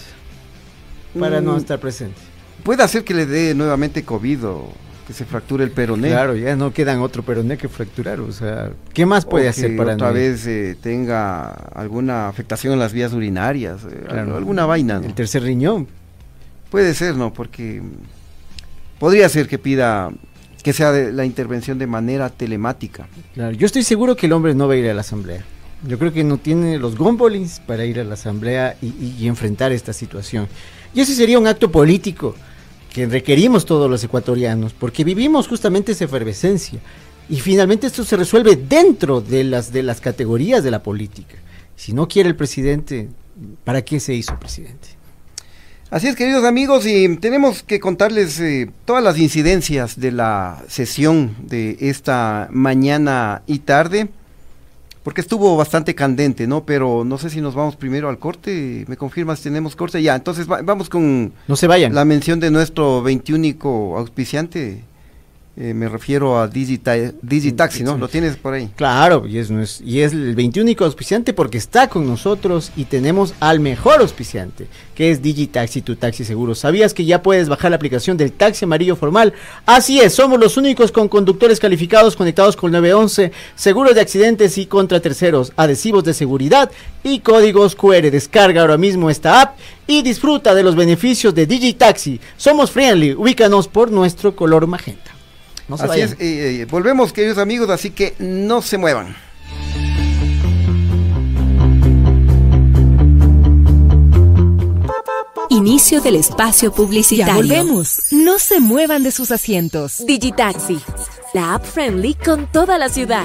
[1.19, 2.21] para no mm, estar presente.
[2.63, 4.73] puede hacer que le dé nuevamente COVID o
[5.07, 6.11] que se fracture el peroné.
[6.11, 8.21] Claro, ya no quedan otro peroné que fracturar.
[8.21, 12.29] O sea, ¿qué más o puede que hacer para otra no vez eh, tenga alguna
[12.29, 14.37] afectación en las vías urinarias, eh, Claro.
[14.37, 15.01] alguna vaina.
[15.01, 15.07] ¿no?
[15.07, 15.89] El tercer riñón.
[16.71, 17.33] Puede ser, ¿no?
[17.33, 17.81] Porque
[18.99, 20.11] podría ser que pida
[20.63, 23.07] que sea de la intervención de manera telemática.
[23.33, 25.43] Claro, yo estoy seguro que el hombre no va a ir a la asamblea.
[25.87, 29.93] Yo creo que no tiene los gombolins para ir a la asamblea y enfrentar esta
[29.93, 30.49] situación.
[30.95, 32.35] Y ese sería un acto político
[32.93, 36.81] que requerimos todos los ecuatorianos, porque vivimos justamente esa efervescencia.
[37.29, 41.37] Y finalmente esto se resuelve dentro de las, de las categorías de la política.
[41.77, 43.09] Si no quiere el presidente,
[43.65, 44.89] ¿para qué se hizo presidente?
[45.91, 51.37] Así es, queridos amigos, y tenemos que contarles eh, todas las incidencias de la sesión
[51.43, 54.09] de esta mañana y tarde,
[55.09, 56.67] porque estuvo bastante candente, ¿no?
[56.67, 60.47] Pero no sé si nos vamos primero al corte, me confirmas, tenemos corte, ya, entonces
[60.47, 61.95] va- vamos con No se vayan.
[61.95, 64.85] la mención de nuestro 21 auspiciante,
[65.61, 67.99] eh, me refiero a Digita- Digitaxi, ¿no?
[67.99, 68.71] Lo tienes por ahí.
[68.77, 69.51] Claro, y es,
[69.85, 75.11] y es el 21 auspiciante porque está con nosotros y tenemos al mejor auspiciante, que
[75.11, 76.55] es Digitaxi, tu taxi seguro.
[76.55, 79.33] ¿Sabías que ya puedes bajar la aplicación del taxi amarillo formal?
[79.67, 84.67] Así es, somos los únicos con conductores calificados conectados con 911, seguros de accidentes y
[84.67, 86.71] contra terceros, adhesivos de seguridad
[87.03, 88.11] y códigos QR.
[88.13, 92.21] Descarga ahora mismo esta app y disfruta de los beneficios de Digitaxi.
[92.37, 95.18] Somos friendly, ubícanos por nuestro color magenta.
[95.69, 96.09] No se Así vayan.
[96.09, 99.15] es, eh, eh, volvemos, queridos amigos, así que no se muevan.
[105.51, 107.35] Inicio del espacio Ya publicitario.
[107.35, 108.01] volvemos.
[108.11, 110.05] No se muevan de sus asientos.
[110.07, 110.79] Digitaxi,
[111.33, 113.25] la app friendly con toda la ciudad.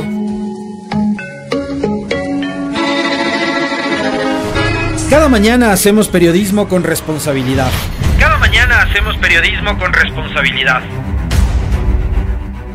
[5.10, 7.72] Cada mañana hacemos periodismo con responsabilidad.
[8.20, 10.82] Cada mañana hacemos periodismo con responsabilidad.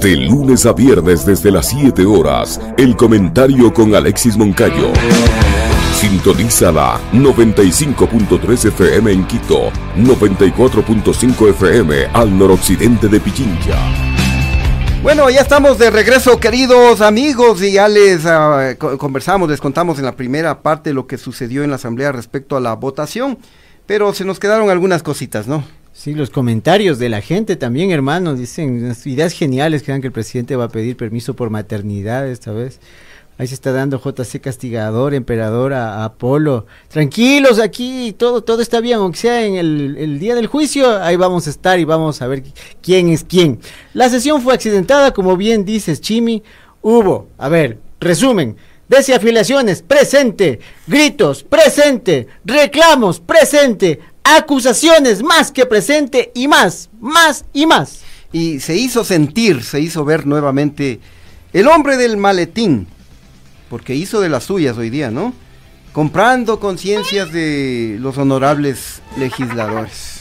[0.00, 4.92] De lunes a viernes desde las 7 horas, el comentario con Alexis Moncayo.
[5.94, 13.76] Sintoniza la 95.3 FM en Quito, 94.5 FM al noroccidente de Pichincha.
[15.02, 19.98] Bueno, ya estamos de regreso, queridos amigos, y ya les ah, co- conversamos, les contamos
[19.98, 23.38] en la primera parte lo que sucedió en la asamblea respecto a la votación,
[23.86, 25.62] pero se nos quedaron algunas cositas, ¿no?
[26.00, 30.12] Sí, los comentarios de la gente también, hermanos, dicen unas ideas geniales, crean que el
[30.12, 32.78] presidente va a pedir permiso por maternidad esta vez.
[33.36, 36.66] Ahí se está dando JC Castigador, Emperador a, Apolo.
[36.86, 41.16] Tranquilos aquí, todo, todo está bien, aunque sea en el, el día del juicio, ahí
[41.16, 43.58] vamos a estar y vamos a ver qui- quién es quién.
[43.92, 46.44] La sesión fue accidentada, como bien dices, Chimi.
[46.80, 48.56] Hubo, a ver, resumen.
[48.88, 50.60] Desafiliaciones, presente.
[50.86, 52.28] Gritos, presente.
[52.44, 53.98] Reclamos, presente.
[54.36, 58.00] Acusaciones, más que presente y más, más y más.
[58.30, 61.00] Y se hizo sentir, se hizo ver nuevamente
[61.54, 62.86] el hombre del maletín,
[63.70, 65.32] porque hizo de las suyas hoy día, ¿no?
[65.94, 70.20] Comprando conciencias de los honorables legisladores.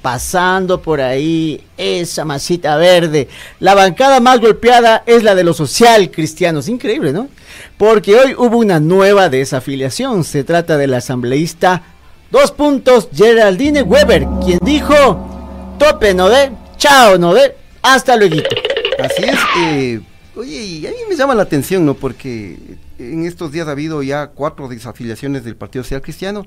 [0.00, 3.28] Pasando por ahí esa masita verde.
[3.60, 6.68] La bancada más golpeada es la de los social cristianos.
[6.68, 7.28] Increíble, ¿no?
[7.76, 10.24] Porque hoy hubo una nueva desafiliación.
[10.24, 11.82] Se trata del asambleísta
[12.30, 18.36] dos puntos Geraldine Weber, quien dijo tope no de, chao no de, hasta luego.
[18.98, 19.38] Así es.
[19.58, 20.00] eh,
[20.36, 21.94] oye, y a mí me llama la atención, ¿no?
[21.94, 22.58] Porque
[22.98, 26.46] en estos días ha habido ya cuatro desafiliaciones del Partido Social Cristiano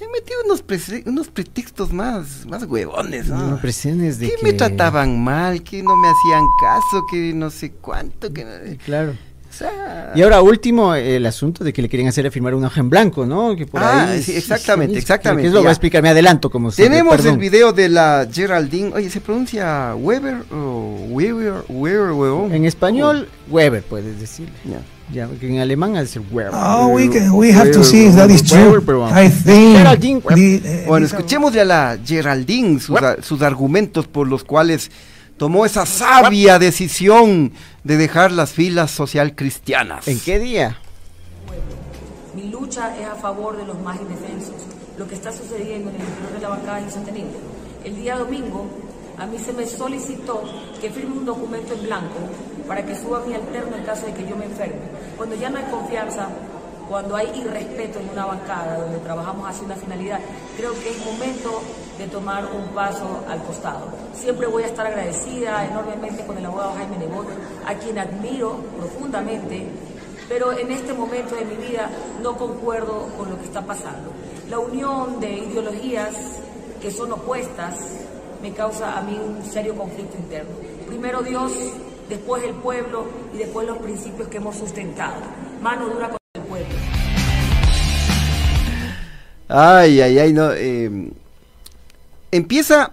[0.00, 0.62] y han metido unos,
[1.06, 3.50] unos pretextos más, más huevones, ¿no?
[3.52, 4.42] No, presiones de que que...
[4.44, 8.44] me trataban mal, que no me hacían caso, que no sé cuánto, que...
[8.44, 9.14] no- Claro.
[9.58, 12.90] Sea, Y ahora último, el asunto de que le quieren hacer firmar una hoja en
[12.90, 13.56] blanco, ¿no?
[13.56, 16.48] Que por Ah, ahí sí, exactamente, que exactamente, Eso lo va a explicar, me adelanto
[16.50, 18.92] como siempre, Tenemos el video de la Geraldine.
[18.94, 21.64] Oye, ¿se pronuncia Weber o Weber?
[21.68, 22.52] Weber, huevón?
[22.54, 24.52] En español, Weber, puedes decirle.
[24.64, 24.80] Ya.
[25.10, 26.52] Ya, porque en alemán es el Weber.
[26.54, 28.70] Oh, we, can- we have to see if that is true.
[28.78, 29.76] Weber, I think.
[29.78, 30.34] Geraldine Weber.
[30.62, 34.90] the- Bueno, uh, escuchémosle a la Geraldine sus, a- sus argumentos por los cuales
[35.38, 37.52] tomó esa sabia decisión
[37.84, 40.06] de dejar las filas social cristianas.
[40.08, 40.78] ¿En qué día?
[42.34, 44.54] Mi lucha es a favor de los más indefensos.
[44.98, 47.38] Lo que está sucediendo en el interior de la bancada es insostenible.
[47.84, 48.66] El día domingo
[49.16, 50.42] a mí se me solicitó
[50.80, 52.18] que firme un documento en blanco
[52.66, 54.76] para que suba mi alterno en caso de que yo me enferme.
[55.16, 56.28] Cuando ya no hay confianza,
[56.88, 60.20] cuando hay irrespeto en una bancada donde trabajamos hacia una finalidad,
[60.56, 61.60] creo que es momento
[61.98, 63.88] de tomar un paso al costado.
[64.14, 67.26] Siempre voy a estar agradecida enormemente con el abogado Jaime Nebot,
[67.66, 69.66] a quien admiro profundamente,
[70.28, 71.90] pero en este momento de mi vida
[72.22, 74.10] no concuerdo con lo que está pasando.
[74.48, 76.14] La unión de ideologías
[76.80, 77.76] que son opuestas
[78.40, 80.50] me causa a mí un serio conflicto interno.
[80.86, 81.52] Primero Dios,
[82.08, 85.16] después el pueblo y después los principios que hemos sustentado.
[85.60, 86.17] Mano dura con
[86.64, 86.98] pueblo.
[89.48, 90.52] Ay, ay, ay, no.
[90.52, 91.10] eh,
[92.30, 92.92] empieza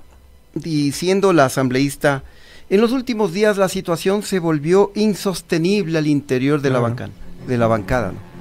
[0.54, 2.24] diciendo la asambleísta,
[2.70, 7.10] en los últimos días la situación se volvió insostenible al interior de la
[7.48, 8.36] de la bancada, ¿no?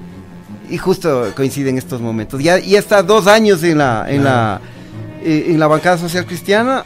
[0.69, 2.41] Y justo coincide en estos momentos.
[2.41, 4.61] Ya, ya está dos años en la, en la,
[5.23, 6.83] eh, en la bancada social cristiana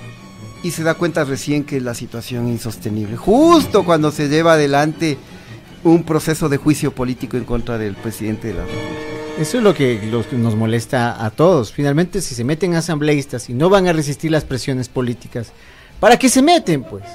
[0.63, 3.15] y se da cuenta recién que la situación es insostenible.
[3.15, 5.17] Justo cuando se lleva adelante
[5.83, 9.09] un proceso de juicio político en contra del presidente de la República.
[9.39, 10.01] Eso es lo que
[10.33, 11.71] nos molesta a todos.
[11.71, 15.53] Finalmente, si se meten asambleístas y no van a resistir las presiones políticas,
[15.99, 17.05] ¿para qué se meten, pues?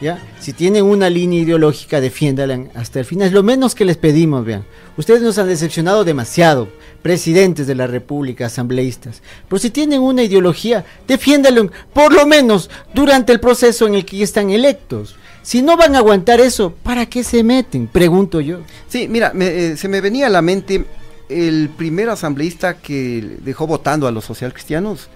[0.00, 0.20] ¿Ya?
[0.40, 3.28] Si tienen una línea ideológica, defiéndala hasta el final.
[3.28, 4.64] Es lo menos que les pedimos, vean.
[4.96, 6.68] Ustedes nos han decepcionado demasiado,
[7.02, 9.22] presidentes de la República, asambleístas.
[9.48, 14.18] Pero si tienen una ideología, defiéndalo, por lo menos durante el proceso en el que
[14.18, 15.16] ya están electos.
[15.48, 17.86] Si no van a aguantar eso, ¿para qué se meten?
[17.86, 18.58] Pregunto yo.
[18.86, 20.84] Sí, mira, me, eh, se me venía a la mente
[21.30, 25.08] el primer asambleísta que dejó votando a los socialcristianos,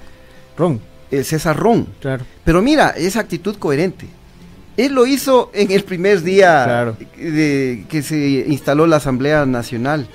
[0.57, 0.81] Ron.
[1.11, 1.87] el César Ron.
[2.01, 2.25] Claro.
[2.45, 4.07] Pero mira, esa actitud coherente.
[4.79, 6.97] Él lo hizo en el primer día Claro.
[7.19, 10.09] de que se instaló la Asamblea Nacional,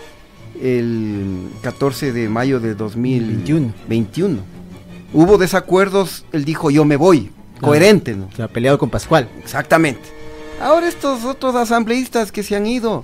[0.60, 4.40] el 14 de mayo de 2021.
[5.14, 7.30] Hubo desacuerdos, él dijo yo me voy,
[7.60, 8.30] coherente, ¿no?
[8.36, 9.28] Se ha peleado con Pascual.
[9.40, 10.02] Exactamente.
[10.62, 13.04] Ahora estos otros asambleístas que se han ido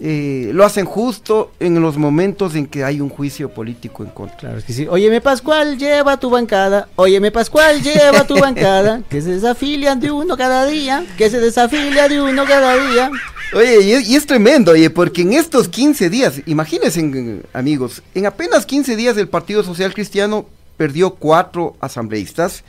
[0.00, 4.36] eh, lo hacen justo en los momentos en que hay un juicio político en contra.
[4.36, 4.86] Claro, es que sí.
[4.88, 6.88] Óyeme Pascual, lleva tu bancada.
[6.94, 9.02] Óyeme Pascual, lleva tu bancada.
[9.08, 11.04] Que se desafilian de uno cada día.
[11.16, 13.10] Que se desafilia de uno cada día.
[13.54, 18.02] Oye, y es, y es tremendo, oye, porque en estos 15 días, imagínense, en- amigos,
[18.14, 20.44] en apenas 15 días el Partido Social Cristiano
[20.76, 22.62] perdió cuatro asambleístas.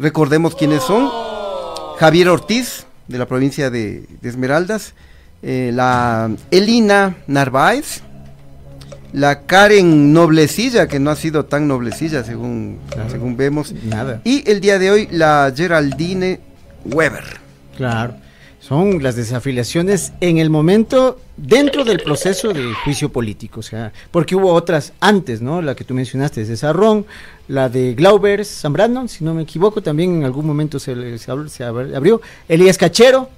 [0.00, 1.08] Recordemos quiénes son.
[1.98, 4.94] Javier Ortiz, de la provincia de, de Esmeraldas.
[5.42, 8.02] eh, la Elina Narváez.
[9.12, 12.78] La Karen Noblecilla, que no ha sido tan noblecilla según,
[13.10, 13.72] según vemos.
[13.82, 14.20] Nada.
[14.24, 16.38] Y el día de hoy la Geraldine
[16.84, 17.24] Weber.
[17.76, 18.14] Claro.
[18.60, 24.36] Son las desafiliaciones en el momento dentro del proceso de juicio político, o sea, porque
[24.36, 25.60] hubo otras antes, ¿no?
[25.60, 27.04] La que tú mencionaste, César Ron,
[27.50, 31.48] la de Glauber Zambrano, si no me equivoco, también en algún momento se, se abr-
[31.48, 32.20] se abr- abrió.
[32.48, 33.28] Elías Cachero,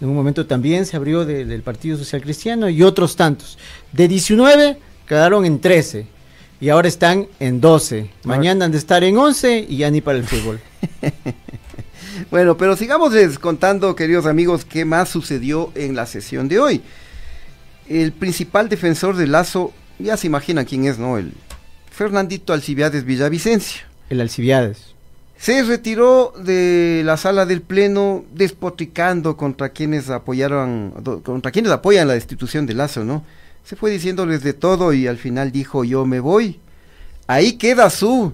[0.00, 3.58] en un momento también se abrió de- del Partido Social Cristiano y otros tantos.
[3.92, 4.78] De 19
[5.08, 6.06] quedaron en 13
[6.60, 8.08] y ahora están en 12.
[8.22, 10.60] Mañana han de estar en 11 y ya ni para el fútbol.
[12.30, 16.80] Bueno, pero sigamos contando, queridos amigos, qué más sucedió en la sesión de hoy.
[17.88, 21.18] El principal defensor de Lazo, ya se imaginan quién es, ¿no?
[21.18, 21.32] El
[21.94, 23.82] Fernandito Alcibiades Villavicencio.
[24.10, 24.94] El Alcibiades.
[25.38, 30.90] Se retiró de la sala del pleno despotricando contra quienes apoyaron,
[31.22, 33.24] contra quienes apoyan la destitución de Lazo, ¿no?
[33.64, 36.58] Se fue diciéndoles de todo y al final dijo yo me voy.
[37.28, 38.32] Ahí queda su,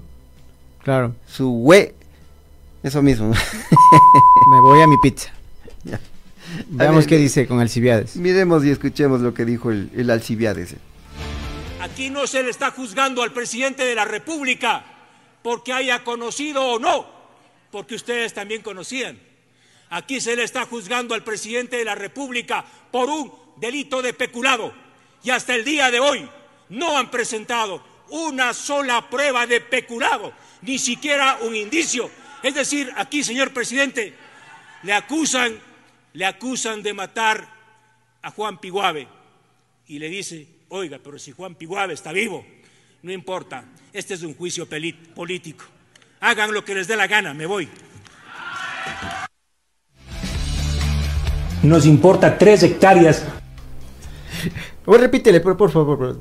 [0.82, 1.14] Claro.
[1.26, 1.94] su hue.
[2.82, 3.28] Eso mismo.
[4.52, 5.28] Me voy a mi pizza.
[5.84, 6.00] Ya.
[6.70, 8.16] Veamos ver, qué dice con Alcibiades.
[8.16, 10.74] Miremos y escuchemos lo que dijo el, el Alcibiades.
[11.80, 14.84] Aquí no se le está juzgando al presidente de la República
[15.42, 17.10] porque haya conocido o no,
[17.70, 19.18] porque ustedes también conocían.
[19.88, 24.74] Aquí se le está juzgando al presidente de la República por un delito de peculado.
[25.24, 26.28] Y hasta el día de hoy
[26.68, 32.10] no han presentado una sola prueba de peculado, ni siquiera un indicio.
[32.42, 34.14] Es decir, aquí, señor presidente,
[34.82, 35.58] le acusan,
[36.12, 37.48] le acusan de matar
[38.20, 39.08] a Juan Piguave
[39.86, 42.44] y le dice, oiga, pero si Juan Piguave está vivo,
[43.02, 44.66] no importa, este es un juicio
[45.14, 45.64] político.
[46.20, 47.68] Hagan lo que les dé la gana, me voy.
[51.62, 53.24] Nos importa tres hectáreas.
[54.86, 56.18] O repítele, por, por favor.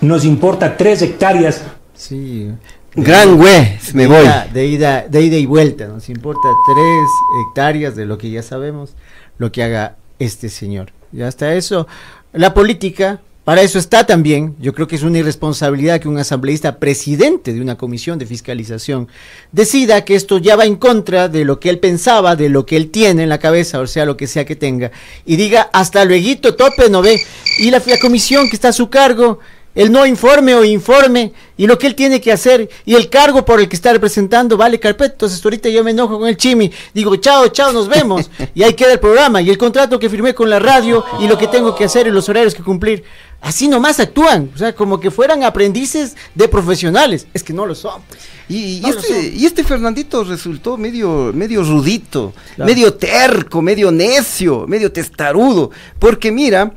[0.00, 1.64] Nos importa tres hectáreas.
[1.94, 2.50] Sí.
[2.94, 4.24] Gran güey, me de voy.
[4.24, 5.86] ida- de ida, de ida y vuelta.
[5.86, 7.08] Nos importa tres
[7.48, 8.94] hectáreas de lo que ya sabemos,
[9.38, 10.92] lo que haga este señor.
[11.12, 11.86] Y hasta eso,
[12.32, 14.56] la política, para eso está también.
[14.58, 19.06] Yo creo que es una irresponsabilidad que un asambleísta presidente de una comisión de fiscalización
[19.52, 22.76] decida que esto ya va en contra de lo que él pensaba, de lo que
[22.76, 24.90] él tiene en la cabeza, o sea, lo que sea que tenga,
[25.24, 27.22] y diga hasta luego, tope, no ve.
[27.60, 29.38] Y la, la comisión que está a su cargo
[29.76, 33.44] el no informe o informe y lo que él tiene que hacer y el cargo
[33.44, 35.12] por el que está representando vale carpeta.
[35.12, 38.72] Entonces ahorita yo me enojo con el Chimi, digo chao, chao, nos vemos y ahí
[38.72, 41.76] queda el programa y el contrato que firmé con la radio y lo que tengo
[41.76, 43.04] que hacer y los horarios que cumplir.
[43.40, 47.26] Así nomás actúan, o sea, como que fueran aprendices de profesionales.
[47.32, 48.02] Es que no lo son.
[48.08, 48.20] pues.
[48.48, 49.40] Y, y No lo este, son.
[49.40, 52.68] y este Fernandito resultó medio, medio rudito, Claro.
[52.68, 55.70] medio terco, medio necio, medio testarudo.
[55.98, 56.72] Porque mira,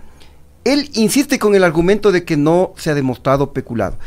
[0.63, 3.97] él insiste con el argumento de que no se ha demostrado peculado.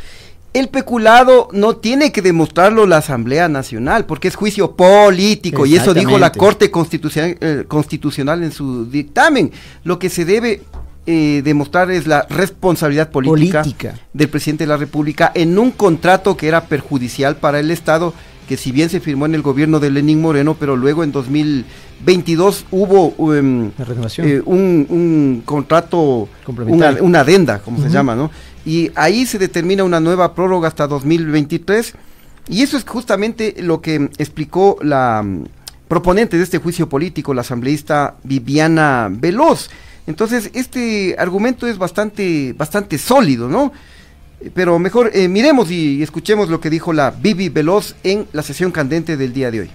[0.53, 5.95] El peculado no tiene que demostrarlo la Asamblea Nacional, porque es juicio político, y eso
[5.95, 6.31] dijo la.
[6.31, 9.51] Corte Constitucional, eh, Constitucional en su dictamen.
[9.83, 10.61] Lo que se debe
[11.05, 13.95] eh, demostrar es la responsabilidad política, Política.
[14.13, 18.13] del presidente de la República en un contrato que era perjudicial para el Estado,
[18.47, 22.67] que si bien se firmó en el gobierno de Lenín Moreno, pero luego en 2022
[22.71, 23.71] hubo um,
[24.17, 28.31] eh, un, un contrato, una, adenda, como se llama, ¿no?
[28.65, 31.95] Y ahí se determina una nueva prórroga hasta 2023,
[32.47, 35.43] y eso es justamente lo que explicó la mm,
[35.87, 39.69] proponente de este juicio político, la asambleísta Viviana Veloz.
[40.07, 43.71] Entonces, este argumento es bastante, bastante sólido, ¿no?
[44.53, 48.71] Pero mejor eh, miremos y escuchemos lo que dijo la Vivi Veloz en la sesión
[48.71, 49.71] candente del día de hoy.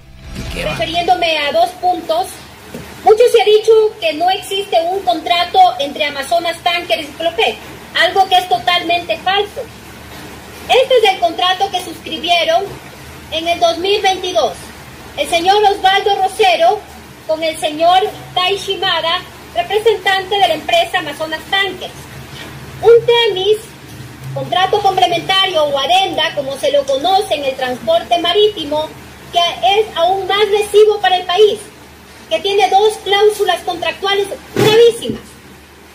[0.54, 2.26] Refiriéndome a dos puntos,
[3.04, 7.56] mucho se ha dicho que no existe un contrato entre Amazonas Tankers y Flopec,
[7.98, 9.62] algo que es totalmente falso.
[10.68, 12.64] Este es el contrato que suscribieron
[13.32, 14.52] en el 2022
[15.18, 16.78] el señor Osvaldo Rosero
[17.26, 17.98] con el señor
[18.34, 19.20] Tai Shimada,
[19.55, 21.92] representante de la empresa Amazonas Tankers.
[22.82, 23.59] Un TEMIS,
[24.34, 28.88] contrato complementario o adenda, como se lo conoce en el transporte marítimo,
[29.32, 29.40] que
[29.80, 31.59] es aún más lesivo para el país,
[32.28, 35.22] que tiene dos cláusulas contractuales gravísimas.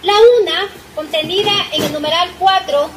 [0.04, 2.90] La una, contenida en el numeral 4,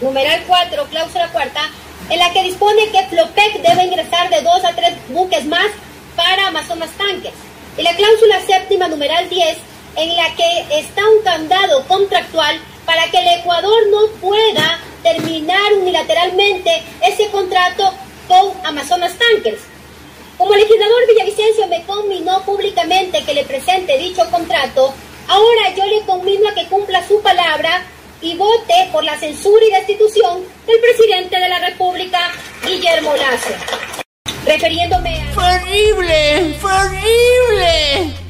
[0.00, 1.70] numeral 4, cláusula cuarta,
[2.08, 5.66] en la que dispone que Flopec debe ingresar de dos a tres buques más
[6.16, 7.34] para Amazonas Tanques.
[7.76, 9.58] Y la cláusula séptima, numeral 10,
[9.98, 16.82] en la que está un candado contractual para que el Ecuador no pueda terminar unilateralmente
[17.02, 17.92] ese contrato
[18.28, 19.60] con Amazonas Tankers.
[20.36, 24.94] Como legislador Villavicencio me conminó públicamente que le presente dicho contrato,
[25.26, 27.82] ahora yo le conmino a que cumpla su palabra
[28.20, 32.32] y vote por la censura y destitución del presidente de la República,
[32.64, 33.50] Guillermo Lazo.
[34.46, 35.34] Refiriéndome a...
[35.34, 36.56] ¡Fue horrible!
[36.60, 38.27] ¡Fue horrible!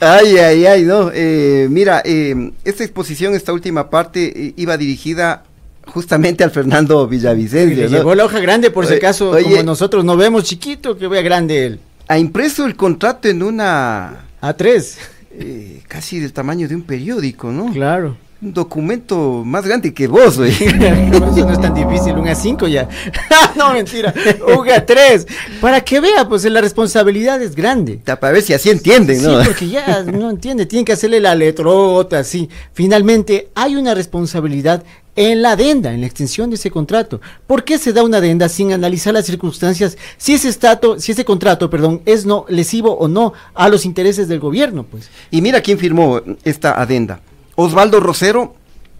[0.00, 1.10] Ay, ay, ay, no.
[1.12, 5.44] Eh, mira, eh, esta exposición, esta última parte, eh, iba dirigida
[5.86, 7.84] justamente al Fernando Villavicencio.
[7.84, 7.96] Le ¿no?
[7.96, 9.44] llegó la hoja grande, por si acaso, oye.
[9.44, 11.80] como nosotros no vemos chiquito, que vea grande él.
[12.08, 14.26] Ha impreso el contrato en una...
[14.42, 14.96] A3.
[15.38, 17.72] eh, casi del tamaño de un periódico, ¿no?
[17.72, 18.16] Claro.
[18.42, 20.50] Un documento más grande que vos, güey.
[20.52, 22.86] Eso no es tan difícil, un A5 ya.
[23.56, 24.12] no, mentira,
[24.46, 25.26] un A3.
[25.58, 27.98] Para que vea, pues la responsabilidad es grande.
[28.04, 29.40] Para ver si así entienden, ¿no?
[29.40, 32.50] Sí, porque ya no entiende, tienen que hacerle la letrota, así.
[32.74, 34.84] Finalmente, hay una responsabilidad
[35.16, 37.22] en la adenda, en la extensión de ese contrato.
[37.46, 41.24] ¿Por qué se da una adenda sin analizar las circunstancias, si ese estato, si ese
[41.24, 45.08] contrato, perdón, es no lesivo o no a los intereses del gobierno, pues?
[45.30, 47.20] Y mira quién firmó esta adenda.
[47.56, 48.54] Osvaldo Rosero,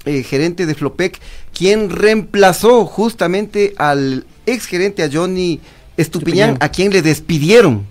[0.05, 1.19] eh, gerente de Flopec,
[1.57, 5.61] quien reemplazó justamente al ex gerente a Johnny
[5.97, 6.57] Estupiñán, Estupiñán.
[6.61, 7.87] a quien le despidieron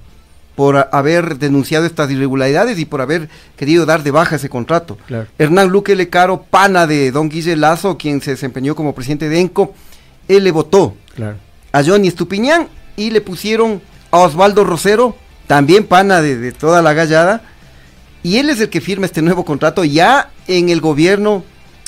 [0.55, 4.97] por a- haber denunciado estas irregularidades y por haber querido dar de baja ese contrato.
[5.07, 5.27] Claro.
[5.37, 9.73] Hernán Luque Lecaro, pana de don Guille Lazo, quien se desempeñó como presidente de ENCO,
[10.27, 11.37] él le votó Claro.
[11.73, 16.93] a Johnny Estupiñán y le pusieron a Osvaldo Rosero, también pana de, de toda la
[16.93, 17.41] gallada,
[18.25, 21.43] y él es el que firma este nuevo contrato ya en el gobierno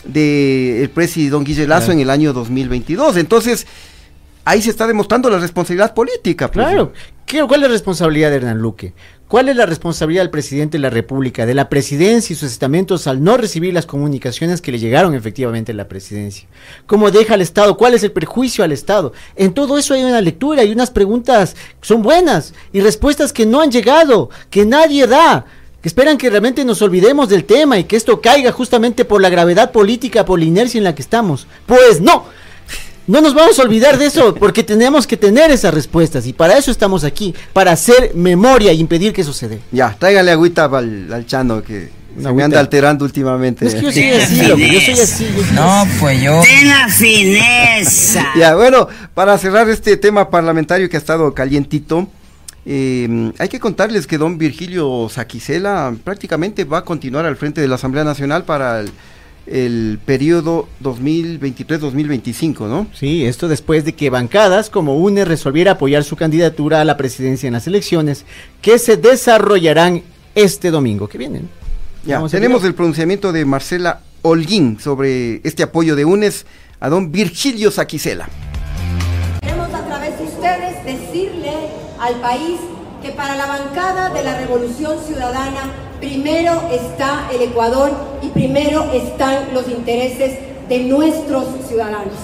[0.05, 1.93] del presidente Don Guille Lazo Claro.
[1.93, 3.17] en el año 2022.
[3.17, 3.65] Entonces,
[4.45, 6.49] ahí se está demostrando la responsabilidad política.
[6.51, 6.65] pues.
[6.65, 6.93] Claro.
[7.25, 8.93] ¿Qué- ¿Cuál es la responsabilidad de Hernán Luque?
[9.27, 13.07] ¿Cuál es la responsabilidad del presidente de la República, de la presidencia y sus estamentos
[13.07, 16.47] al no recibir las comunicaciones que le llegaron efectivamente a la presidencia?
[16.85, 17.75] ¿Cómo deja al Estado?
[17.75, 19.11] ¿Cuál es el perjuicio al Estado?
[19.35, 23.45] En todo eso hay una lectura y unas preguntas que son buenas y respuestas que
[23.45, 25.45] no han llegado, que nadie da.
[25.81, 29.29] Que esperan que realmente nos olvidemos del tema y que esto caiga justamente por la
[29.29, 31.47] gravedad política, por la inercia en la que estamos.
[31.67, 32.25] Pues no,
[33.05, 36.57] no nos vamos a olvidar de eso, porque tenemos que tener esas respuestas y para
[36.57, 39.59] eso estamos aquí, para hacer memoria y impedir que sucede.
[39.71, 41.89] Ya, tráigale agüita al, al Chano que
[42.21, 43.67] se me anda alterando últimamente.
[43.67, 45.27] Es que yo soy así, loco, yo soy así.
[45.37, 45.91] yo soy No, así.
[45.99, 46.41] pues yo.
[46.41, 48.25] ¡Tenga fineza!
[48.35, 52.07] Ya, bueno, para cerrar este tema parlamentario que ha estado calientito,
[52.69, 57.67] eh, hay que contarles que don Virgilio Saquicela prácticamente va a continuar al frente de
[57.69, 58.91] la Asamblea Nacional para el,
[59.45, 62.87] el periodo 2023-2025, ¿no?
[62.93, 67.47] Sí, esto después de que bancadas como UNE resolviera apoyar su candidatura a la presidencia
[67.47, 68.25] en las elecciones
[68.61, 70.03] que se desarrollarán
[70.35, 71.43] este domingo que viene.
[72.05, 76.45] Ya, tenemos el pronunciamiento de Marcela Holguín sobre este apoyo de UNES
[76.81, 78.27] a don Virgilio Saquicela.
[82.07, 82.57] Al país
[83.01, 87.91] que para la bancada de la Revolución Ciudadana primero está el Ecuador
[88.21, 90.39] y primero están los intereses
[90.69, 92.15] de nuestros ciudadanos.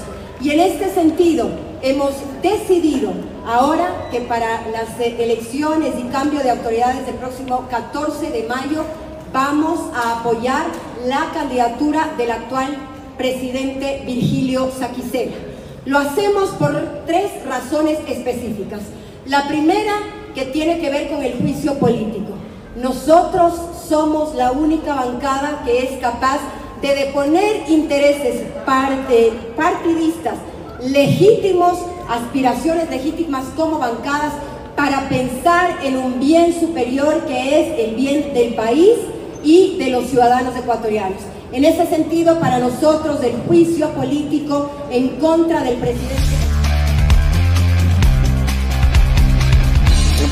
[0.41, 1.49] Y en este sentido
[1.81, 3.11] hemos decidido
[3.45, 8.85] ahora que para las eh, elecciones y cambio de autoridades del próximo 14 de mayo
[9.33, 10.65] vamos a apoyar
[11.05, 12.77] la candidatura del actual
[13.17, 15.35] presidente Virgilio Saquicela.
[15.85, 16.71] Lo hacemos por
[17.05, 18.81] tres razones específicas.
[19.25, 19.93] La primera,
[20.35, 22.33] que tiene que ver con el juicio político.
[22.75, 23.53] Nosotros
[23.87, 26.39] somos la única bancada que es capaz
[26.81, 30.35] de deponer intereses partidistas
[30.81, 34.33] legítimos, aspiraciones legítimas como bancadas,
[34.75, 38.97] para pensar en un bien superior que es el bien del país
[39.43, 41.21] y de los ciudadanos ecuatorianos.
[41.53, 46.42] En ese sentido, para nosotros, el juicio político en contra del presidente.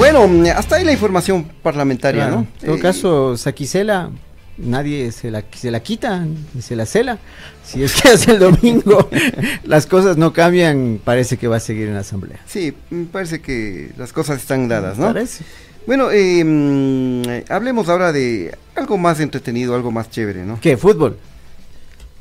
[0.01, 2.47] Bueno, hasta ahí la información parlamentaria, Claro, ¿no?
[2.61, 4.09] En todo Eh, caso, Saquicela,
[4.57, 6.25] nadie se la, se la quita
[6.55, 7.19] ni se la cela.
[7.63, 9.09] Si es que hace el domingo,
[9.63, 12.39] las cosas no cambian, parece que va a seguir en la asamblea.
[12.47, 15.05] Sí, me parece que las cosas están dadas, ¿no?
[15.05, 15.43] Parece.
[15.85, 20.59] Bueno, eh, mm, hablemos ahora de algo más entretenido, algo más chévere, ¿no?
[20.59, 20.77] ¿Qué?
[20.77, 21.17] ¿Fútbol?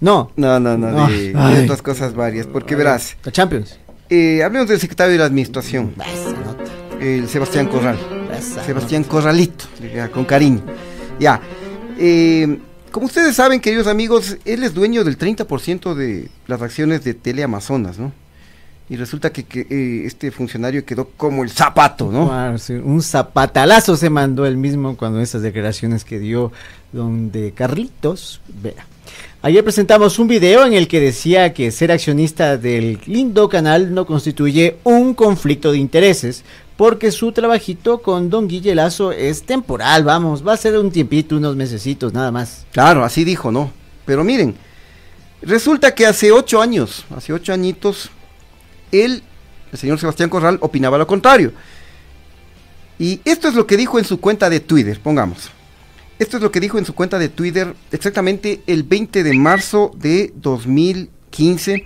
[0.01, 0.31] No.
[0.37, 1.09] No, no, no, No.
[1.09, 3.17] de, otras cosas varias, porque verás.
[3.25, 3.79] La Champions.
[4.11, 5.95] eh, hablemos del secretario de la administración,
[7.01, 7.99] el Sebastián Corral.
[8.65, 9.65] Sebastián Corralito,
[10.13, 10.63] con cariño.
[11.19, 11.41] Ya.
[11.99, 12.59] eh,
[12.91, 17.99] como ustedes saben, queridos amigos, él es dueño del 30% de las acciones de Teleamazonas,
[17.99, 18.13] ¿no?
[18.91, 22.27] y resulta que, que, eh, este funcionario quedó como el zapato, ¿no?
[22.27, 26.51] Claro, sí, un zapatalazo se mandó él mismo cuando esas declaraciones que dio
[26.93, 28.85] donde Carlitos, vea.
[29.43, 34.07] Ayer presentamos un video en el que decía que ser accionista del lindo canal no
[34.07, 36.43] constituye un conflicto de intereses,
[36.81, 41.37] porque su trabajito con don Guille Lazo es temporal, vamos, va a ser un tiempito,
[41.37, 42.65] unos mesecitos, nada más.
[42.73, 43.71] Claro, así dijo, ¿no?
[44.07, 44.55] Pero miren,
[45.43, 48.09] resulta que hace ocho años, hace ocho añitos,
[48.93, 49.23] él,
[49.71, 51.53] el señor Sebastián Corral, opinaba lo contrario.
[52.99, 55.51] Y esto es lo que dijo en su cuenta de Twitter, pongamos.
[56.19, 59.93] Esto es lo que dijo en su cuenta de Twitter exactamente el 20 de marzo
[59.97, 61.85] de 2015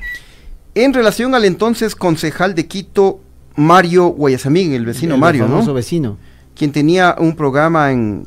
[0.76, 3.24] en relación al entonces concejal de Quito,
[3.57, 5.75] Mario Guayasamín, el vecino El Mario, famoso ¿no?
[5.75, 6.17] vecino.
[6.57, 8.27] Quien tenía un programa en,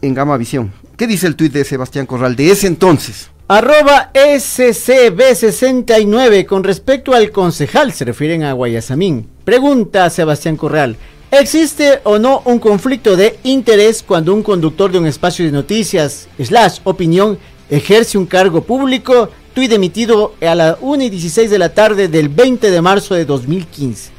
[0.00, 0.72] en Gama Visión.
[0.96, 3.30] ¿Qué dice el tuit de Sebastián Corral de ese entonces?
[3.48, 9.26] Arroba SCB69 con respecto al concejal, se refieren a Guayasamín.
[9.44, 10.96] Pregunta a Sebastián Corral.
[11.32, 16.28] ¿Existe o no un conflicto de interés cuando un conductor de un espacio de noticias,
[16.38, 19.30] slash opinión, ejerce un cargo público?
[19.54, 23.24] Tuit emitido a las 1 y 16 de la tarde del 20 de marzo de
[23.24, 24.10] 2015.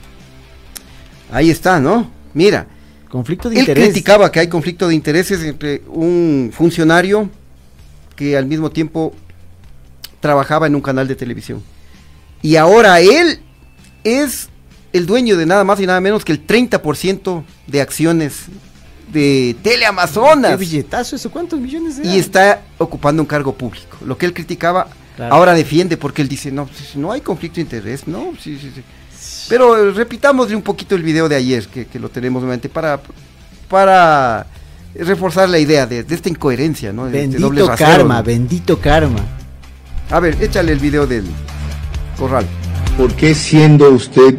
[1.32, 2.10] Ahí está, ¿no?
[2.34, 2.68] Mira.
[3.10, 3.86] Conflicto de Él interés.
[3.90, 7.30] criticaba que hay conflicto de intereses entre un funcionario
[8.16, 9.14] que al mismo tiempo
[10.22, 11.62] trabajaba en un canal de televisión.
[12.42, 13.40] Y ahora él
[14.04, 14.50] es
[14.94, 18.46] el dueño de nada más y nada menos que el 30% de acciones
[19.12, 20.52] de Teleamazonas.
[20.52, 21.30] ¿Qué billetazo eso?
[21.32, 23.98] ¿Cuántos millones de Y está ocupando un cargo público.
[24.06, 25.36] Lo que él criticaba, Claro.
[25.36, 28.82] ahora defiende porque él dice, no, no hay conflicto de interés, no, sí, sí, sí.
[29.52, 33.02] Pero eh, repitámosle un poquito el video de ayer, que, que lo tenemos nuevamente, para,
[33.68, 34.48] para
[34.96, 37.08] reforzar la idea de, de esta incoherencia, ¿no?
[37.08, 38.24] De este doble Bendito rasero, karma, ¿no?
[38.24, 39.20] bendito karma.
[40.10, 41.26] A ver, échale el video del
[42.18, 42.46] corral.
[42.98, 44.38] ¿Por qué siendo usted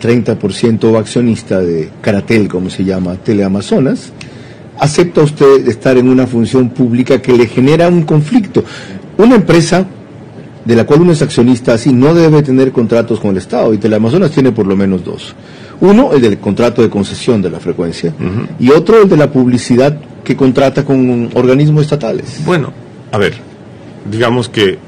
[0.00, 4.14] 30% accionista de Caratel, como se llama, Teleamazonas,
[4.78, 8.64] acepta usted estar en una función pública que le genera un conflicto?
[9.18, 9.86] Una empresa
[10.64, 13.78] de la cual uno es accionista así no debe tener contratos con el Estado y
[13.78, 15.34] Teleamazonas tiene por lo menos dos.
[15.80, 18.14] Uno, el del contrato de concesión de la frecuencia
[18.60, 22.40] y otro, el de la publicidad que contrata con organismos estatales.
[22.44, 22.72] Bueno,
[23.10, 23.34] a ver,
[24.08, 24.78] digamos que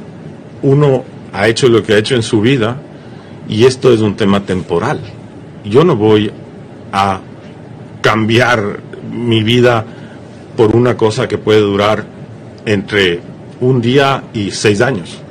[0.63, 1.03] uno
[1.33, 2.77] ha hecho lo que ha hecho en su vida
[3.49, 5.01] y esto es un tema temporal.
[5.65, 6.31] Yo no voy
[6.93, 7.21] a
[8.01, 9.85] cambiar mi vida
[10.57, 12.05] por una cosa que puede durar
[12.67, 13.21] entre
[13.61, 15.24] un día y seis años.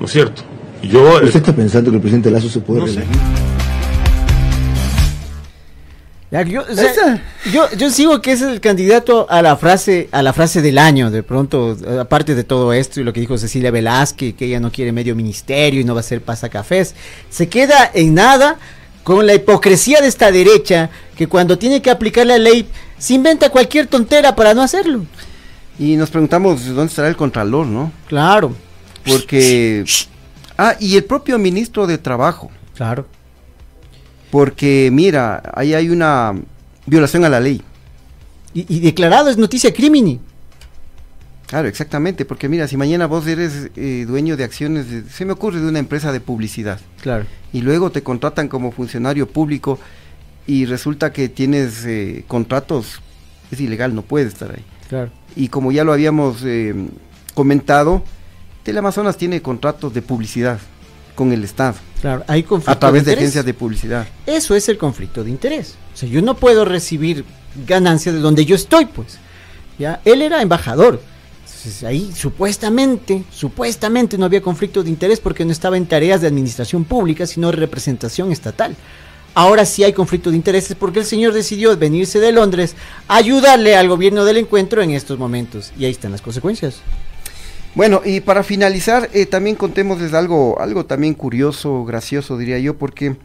[0.00, 0.42] ¿No es cierto?
[0.82, 2.94] Yo, ¿Usted está pensando que el presidente Lazo se puede No sé.
[3.00, 3.20] reelegir?
[6.30, 7.20] Ya, yo, o sea,
[7.52, 10.78] yo, yo sigo que ese es el candidato a la frase, a la frase del
[10.78, 14.46] año, de pronto, eh, aparte de todo esto y lo que dijo Cecilia Velázquez, que
[14.46, 16.94] ella no quiere medio ministerio y no va a ser pasacafés,
[17.30, 18.58] se queda en nada
[19.02, 22.64] con la hipocresía de esta derecha, que cuando tiene que aplicar la ley,
[22.96, 25.04] se inventa cualquier tontera para no hacerlo.
[25.80, 27.90] Y nos preguntamos dónde estará el contralor, ¿no?
[28.06, 28.54] Claro.
[29.06, 29.84] Porque...
[30.58, 32.50] Ah, y el propio ministro de Trabajo.
[32.74, 33.06] Claro.
[34.30, 36.34] Porque, mira, ahí hay una
[36.86, 37.62] violación a la ley.
[38.54, 40.20] Y, y declarado es noticia crimini.
[41.46, 45.32] Claro, exactamente, porque mira, si mañana vos eres eh, dueño de acciones, de- se me
[45.32, 47.24] ocurre de una empresa de publicidad, Claro.
[47.52, 49.80] y luego te contratan como funcionario público
[50.46, 53.00] y resulta que tienes eh, contratos,
[53.50, 54.64] es ilegal, no puedes estar ahí.
[54.88, 55.10] Claro.
[55.34, 56.72] Y como ya lo habíamos eh,
[57.34, 58.04] comentado,
[58.62, 60.58] Teleamazonas tiene contratos de publicidad
[61.14, 64.06] con el Estado, Claro, hay conflicto a través de agencias de publicidad.
[64.24, 65.74] Eso es el conflicto de interés.
[65.92, 67.24] O sea, yo no puedo recibir
[67.66, 69.18] ganancias de donde yo estoy, pues.
[69.78, 71.02] Ya, él era embajador.
[71.44, 76.28] Entonces, ahí supuestamente, supuestamente no había conflicto de interés porque no estaba en tareas de
[76.28, 78.74] administración pública, sino representación estatal.
[79.34, 82.74] Ahora sí hay conflicto de intereses porque el señor decidió venirse de Londres
[83.08, 85.72] a ayudarle al gobierno del encuentro en estos momentos.
[85.78, 86.80] Y ahí están las consecuencias.
[87.74, 93.16] Bueno, y para finalizar, eh, también contémosles algo, algo también curioso, gracioso, diría yo, porque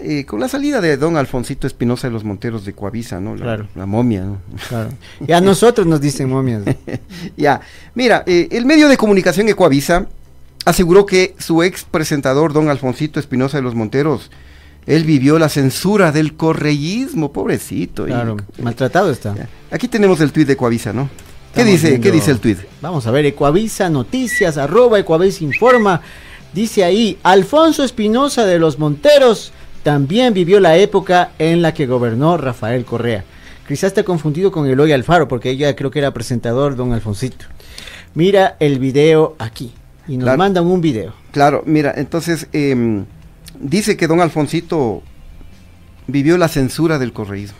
[0.00, 3.34] eh, con la salida de don Alfonsito Espinosa de los Monteros de Coavisa, ¿no?
[3.36, 3.68] La, Claro.
[3.74, 4.38] la momia, ¿no?
[4.68, 4.90] Claro.
[5.26, 6.62] Y a nosotros nos dicen momias.
[7.36, 7.60] ya,
[7.94, 10.06] mira, eh, el medio de comunicación Ecoavisa
[10.64, 14.30] aseguró que su ex presentador, don Alfonsito Espinosa de los Monteros,
[14.86, 18.06] él vivió la censura del correísmo, pobrecito.
[18.06, 19.34] y- Claro, maltratado está.
[19.70, 21.08] Aquí tenemos el tuit de Ecoavisa, ¿no?
[21.54, 22.58] ¿Qué dice, ¿Qué dice el tuit?
[22.80, 26.00] Vamos a ver, Ecuavisa Noticias, arroba Ecuavisa Informa.
[26.52, 29.52] Dice ahí, Alfonso Espinosa de los Monteros
[29.82, 33.24] también vivió la época en la que gobernó Rafael Correa.
[33.68, 37.46] Quizás está confundido con Eloy Alfaro, porque ella creo que era presentador, don Alfonsito.
[38.14, 39.72] Mira el video aquí.
[40.06, 40.38] Y nos Claro.
[40.38, 41.14] mandan un video.
[41.32, 43.04] Claro, mira, entonces em,
[43.58, 45.02] dice que don Alfonsito
[46.06, 47.56] vivió la censura del correísmo.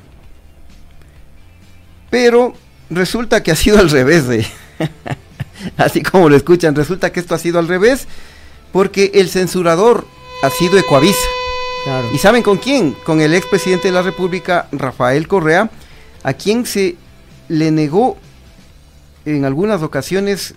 [2.11, 2.55] Pero
[2.91, 4.47] resulta que ha sido al revés de...
[5.77, 8.07] Así como lo escuchan, resulta que esto ha sido al revés
[8.73, 10.07] porque el censurador
[10.43, 11.29] ha sido Ecuavisa.
[12.13, 12.97] ¿Y saben con quién?
[13.05, 15.71] Con el expresidente de la República, Rafael Correa,
[16.23, 16.97] a quien se
[17.49, 18.17] le negó
[19.27, 20.55] en algunas ocasiones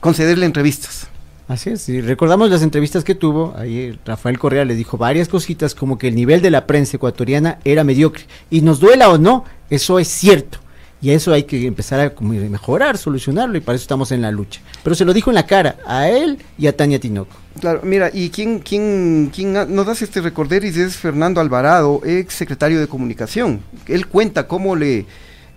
[0.00, 1.08] concederle entrevistas.
[1.48, 5.74] Así es, y recordamos las entrevistas que tuvo, ahí Rafael Correa le dijo varias cositas
[5.74, 8.26] como que el nivel de la prensa ecuatoriana era mediocre.
[8.50, 10.58] Y nos duela o no, eso es cierto.
[11.02, 14.60] Y eso hay que empezar a mejorar, solucionarlo, y para eso estamos en la lucha.
[14.84, 17.34] Pero se lo dijo en la cara, a él y a Tania Tinoco.
[17.58, 22.78] Claro, mira, y quién, quién, quién nos hace este recorderis es Fernando Alvarado, ex secretario
[22.78, 23.60] de Comunicación.
[23.86, 25.06] Él cuenta cómo le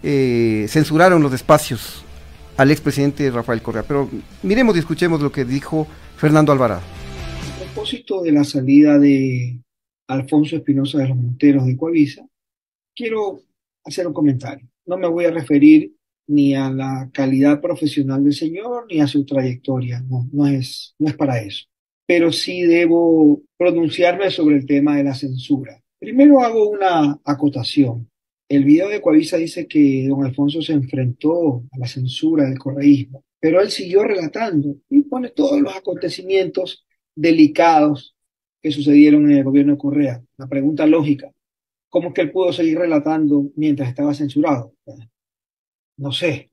[0.02, 2.06] eh, censuraron los espacios
[2.56, 3.84] al expresidente Rafael Correa.
[3.84, 4.10] Pero
[4.44, 6.82] miremos y escuchemos lo que dijo Fernando Alvarado.
[6.82, 9.60] A propósito de la salida de
[10.08, 12.26] Alfonso Espinosa de los Monteros de Coavisa,
[12.96, 13.42] quiero
[13.84, 15.94] hacer un comentario no me voy a referir
[16.28, 21.14] ni a la calidad profesional del señor ni a su trayectoria, no, no es, es
[21.16, 21.66] para eso.
[22.06, 25.82] Pero sí debo pronunciarme sobre el tema de la censura.
[26.00, 28.10] Primero hago una acotación.
[28.50, 33.24] El video de Coavisa dice que don Alfonso se enfrentó a la censura del correísmo,
[33.40, 38.16] pero él siguió relatando y pone todos los acontecimientos delicados
[38.62, 40.24] que sucedieron en el gobierno de Correa.
[40.38, 41.32] La pregunta lógica,
[41.94, 44.73] ¿Cómo es que él pudo seguir relatando mientras estaba censurado?
[45.98, 46.52] No sé,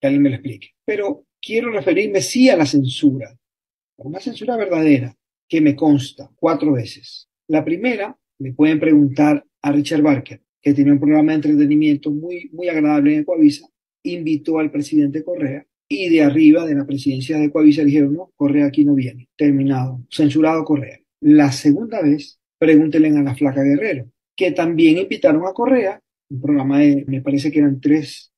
[0.00, 0.68] que alguien me lo explique.
[0.84, 5.16] Pero quiero referirme sí a la censura, a una censura verdadera
[5.48, 7.28] que me consta cuatro veces.
[7.48, 12.48] La primera, le pueden preguntar a Richard Barker, que tiene un programa de entretenimiento muy,
[12.52, 13.68] muy agradable en Ecuavisa,
[14.02, 18.66] invitó al presidente Correa y de arriba de la presidencia de Ecuavisa dijeron, no, Correa
[18.66, 21.00] aquí no viene, terminado, censurado Correa.
[21.20, 26.78] La segunda vez, pregúntenle a la flaca Guerrero, que también invitaron a Correa, un programa
[26.78, 28.29] de, me parece que eran tres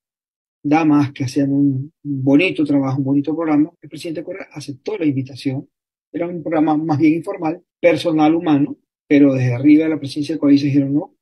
[0.63, 3.71] damas que hacían un bonito trabajo, un bonito programa.
[3.81, 5.67] El presidente Correa aceptó la invitación.
[6.11, 10.39] Era un programa más bien informal, personal, humano, pero desde arriba de la presidencia de
[10.39, 11.15] Correa dijeron no,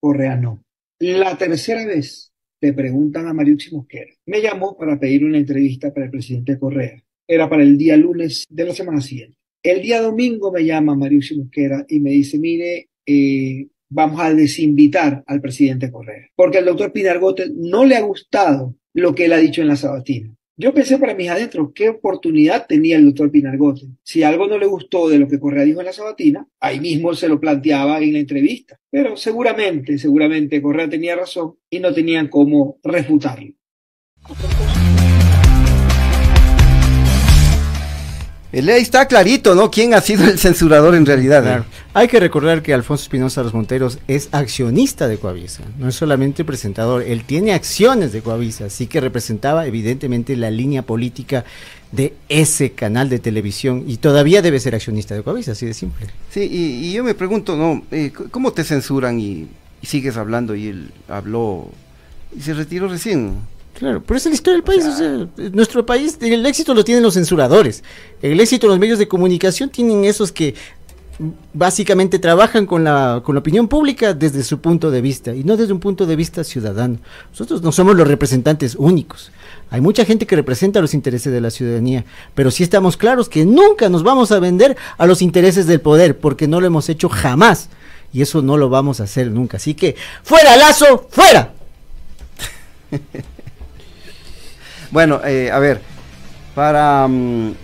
[0.00, 0.62] Correa no.
[1.00, 4.12] La tercera vez le preguntan a Mariucci Mosquera.
[4.26, 7.02] Me llamó para pedir una entrevista para el presidente Correa.
[7.26, 9.36] Era para el día lunes de la semana siguiente.
[9.62, 15.22] El día domingo me llama Mariucci Mosquera y me dice, mire, eh, vamos a desinvitar
[15.26, 19.38] al presidente Correa, porque al doctor Pinargote no le ha gustado lo que él ha
[19.38, 20.32] dicho en la sabatina.
[20.58, 23.88] Yo pensé para mis adentros, ¿qué oportunidad tenía el doctor Pinargote?
[24.02, 27.12] Si algo no le gustó de lo que Correa dijo en la sabatina, ahí mismo
[27.12, 28.80] se lo planteaba en la entrevista.
[28.90, 33.52] Pero seguramente, seguramente Correa tenía razón y no tenían cómo refutarlo.
[38.56, 39.70] Ahí está clarito, ¿no?
[39.70, 41.66] ¿Quién ha sido el censurador en realidad?
[41.92, 46.42] Hay que recordar que Alfonso Espinosa Los Monteros es accionista de Coavisa, no es solamente
[46.42, 51.44] presentador, él tiene acciones de Coavisa, así que representaba evidentemente la línea política
[51.92, 56.06] de ese canal de televisión y todavía debe ser accionista de Coavisa, así de simple.
[56.30, 57.84] Sí, y, yo me pregunto, ¿no?
[57.90, 59.48] Eh, ¿Cómo te censuran y,
[59.82, 61.68] y sigues hablando y él habló
[62.34, 63.36] y se retiró recién?
[63.78, 64.86] Claro, pero es la historia del país.
[65.52, 67.84] nuestro país, el éxito lo tienen los censuradores.
[68.22, 70.54] El éxito de los medios de comunicación tienen esos que
[71.52, 75.58] básicamente trabajan con la, con la opinión pública desde su punto de vista y no
[75.58, 76.98] desde un punto de vista ciudadano.
[77.30, 79.30] Nosotros no somos los representantes únicos.
[79.70, 83.44] Hay mucha gente que representa los intereses de la ciudadanía, pero sí estamos claros que
[83.44, 87.10] nunca nos vamos a vender a los intereses del poder, porque no lo hemos hecho
[87.10, 87.68] jamás.
[88.10, 89.58] Y eso no lo vamos a hacer nunca.
[89.58, 91.52] Así que, fuera Lazo, fuera.
[94.90, 95.80] Bueno, eh, a ver,
[96.54, 97.54] para, mm,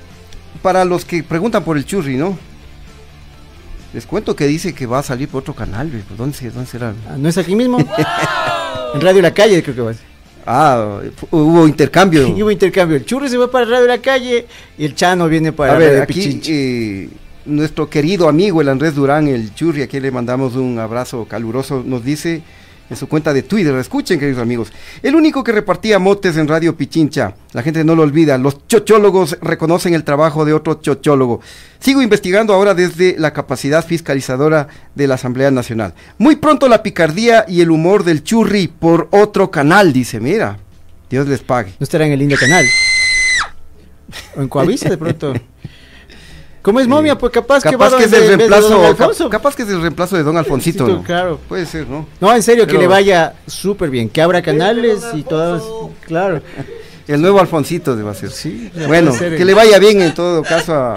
[0.60, 2.38] para los que preguntan por el churri, ¿no?
[3.92, 6.94] Les cuento que dice que va a salir por otro canal, ¿dónde, dónde será?
[7.08, 7.78] Ah, ¿No es aquí mismo?
[8.94, 10.12] en Radio La Calle creo que va a ser.
[10.46, 11.00] Ah,
[11.30, 12.28] hubo intercambio.
[12.36, 12.96] hubo intercambio.
[12.96, 14.46] El churri se va para Radio La Calle
[14.78, 17.08] y el Chano viene para a ver, aquí, eh,
[17.44, 22.04] nuestro querido amigo el Andrés Durán, el churri, aquí le mandamos un abrazo caluroso, nos
[22.04, 22.42] dice
[22.92, 23.74] en su cuenta de Twitter.
[23.74, 24.72] Escuchen, queridos amigos.
[25.02, 27.34] El único que repartía motes en Radio Pichincha.
[27.52, 28.38] La gente no lo olvida.
[28.38, 31.40] Los chochólogos reconocen el trabajo de otro chochólogo.
[31.80, 35.94] Sigo investigando ahora desde la capacidad fiscalizadora de la Asamblea Nacional.
[36.18, 40.20] Muy pronto la picardía y el humor del churri por otro canal, dice.
[40.20, 40.58] Mira,
[41.10, 41.72] Dios les pague.
[41.80, 42.64] No estará en el lindo canal.
[44.36, 45.32] O en Coavisa de pronto.
[46.62, 47.18] ¿Cómo es momia?
[47.18, 50.36] Pues capaz, que, va que es el reemplazo, capaz que es el reemplazo de Don
[50.36, 50.86] Alfonsito.
[50.86, 51.02] ¿no?
[51.02, 51.40] Claro.
[51.48, 52.06] Puede ser, ¿no?
[52.20, 55.62] No, en serio, que le vaya súper bien, que abra canales y todas,
[56.06, 56.40] claro.
[57.08, 58.30] El nuevo Alfonsito debe ser.
[58.30, 58.70] Sí.
[58.86, 60.96] Bueno, que le vaya bien en todo caso a,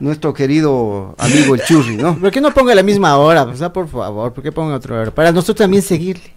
[0.00, 2.18] nuestro querido amigo el Churri, ¿no?
[2.18, 3.42] ¿Por qué no ponga la misma hora?
[3.42, 5.10] O sea, por favor, ¿por qué ponga otra hora?
[5.10, 6.32] Para nosotros también seguirle.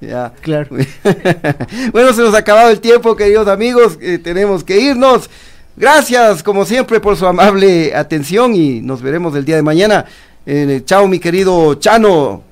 [0.00, 0.32] Ya.
[0.42, 0.68] Claro.
[1.92, 3.98] bueno, se nos ha acabado el tiempo, queridos amigos.
[4.00, 5.30] eh, tenemos que irnos.
[5.78, 10.04] Gracias, como siempre, por su amable atención y nos veremos el día de mañana.
[10.44, 12.42] Eh, chao, mi querido Chano.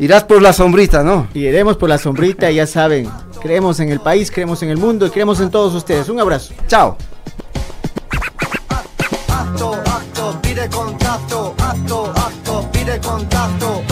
[0.00, 1.28] Irás por la sombrita, ¿no?
[1.32, 3.08] Y iremos por la sombrita, ya saben.
[3.40, 6.08] Creemos en el país, creemos en el mundo y creemos en todos ustedes.
[6.08, 6.52] Un abrazo.
[6.66, 6.96] Chao.
[9.28, 13.89] acto, acto, pide contacto, acto, acto, pide contacto.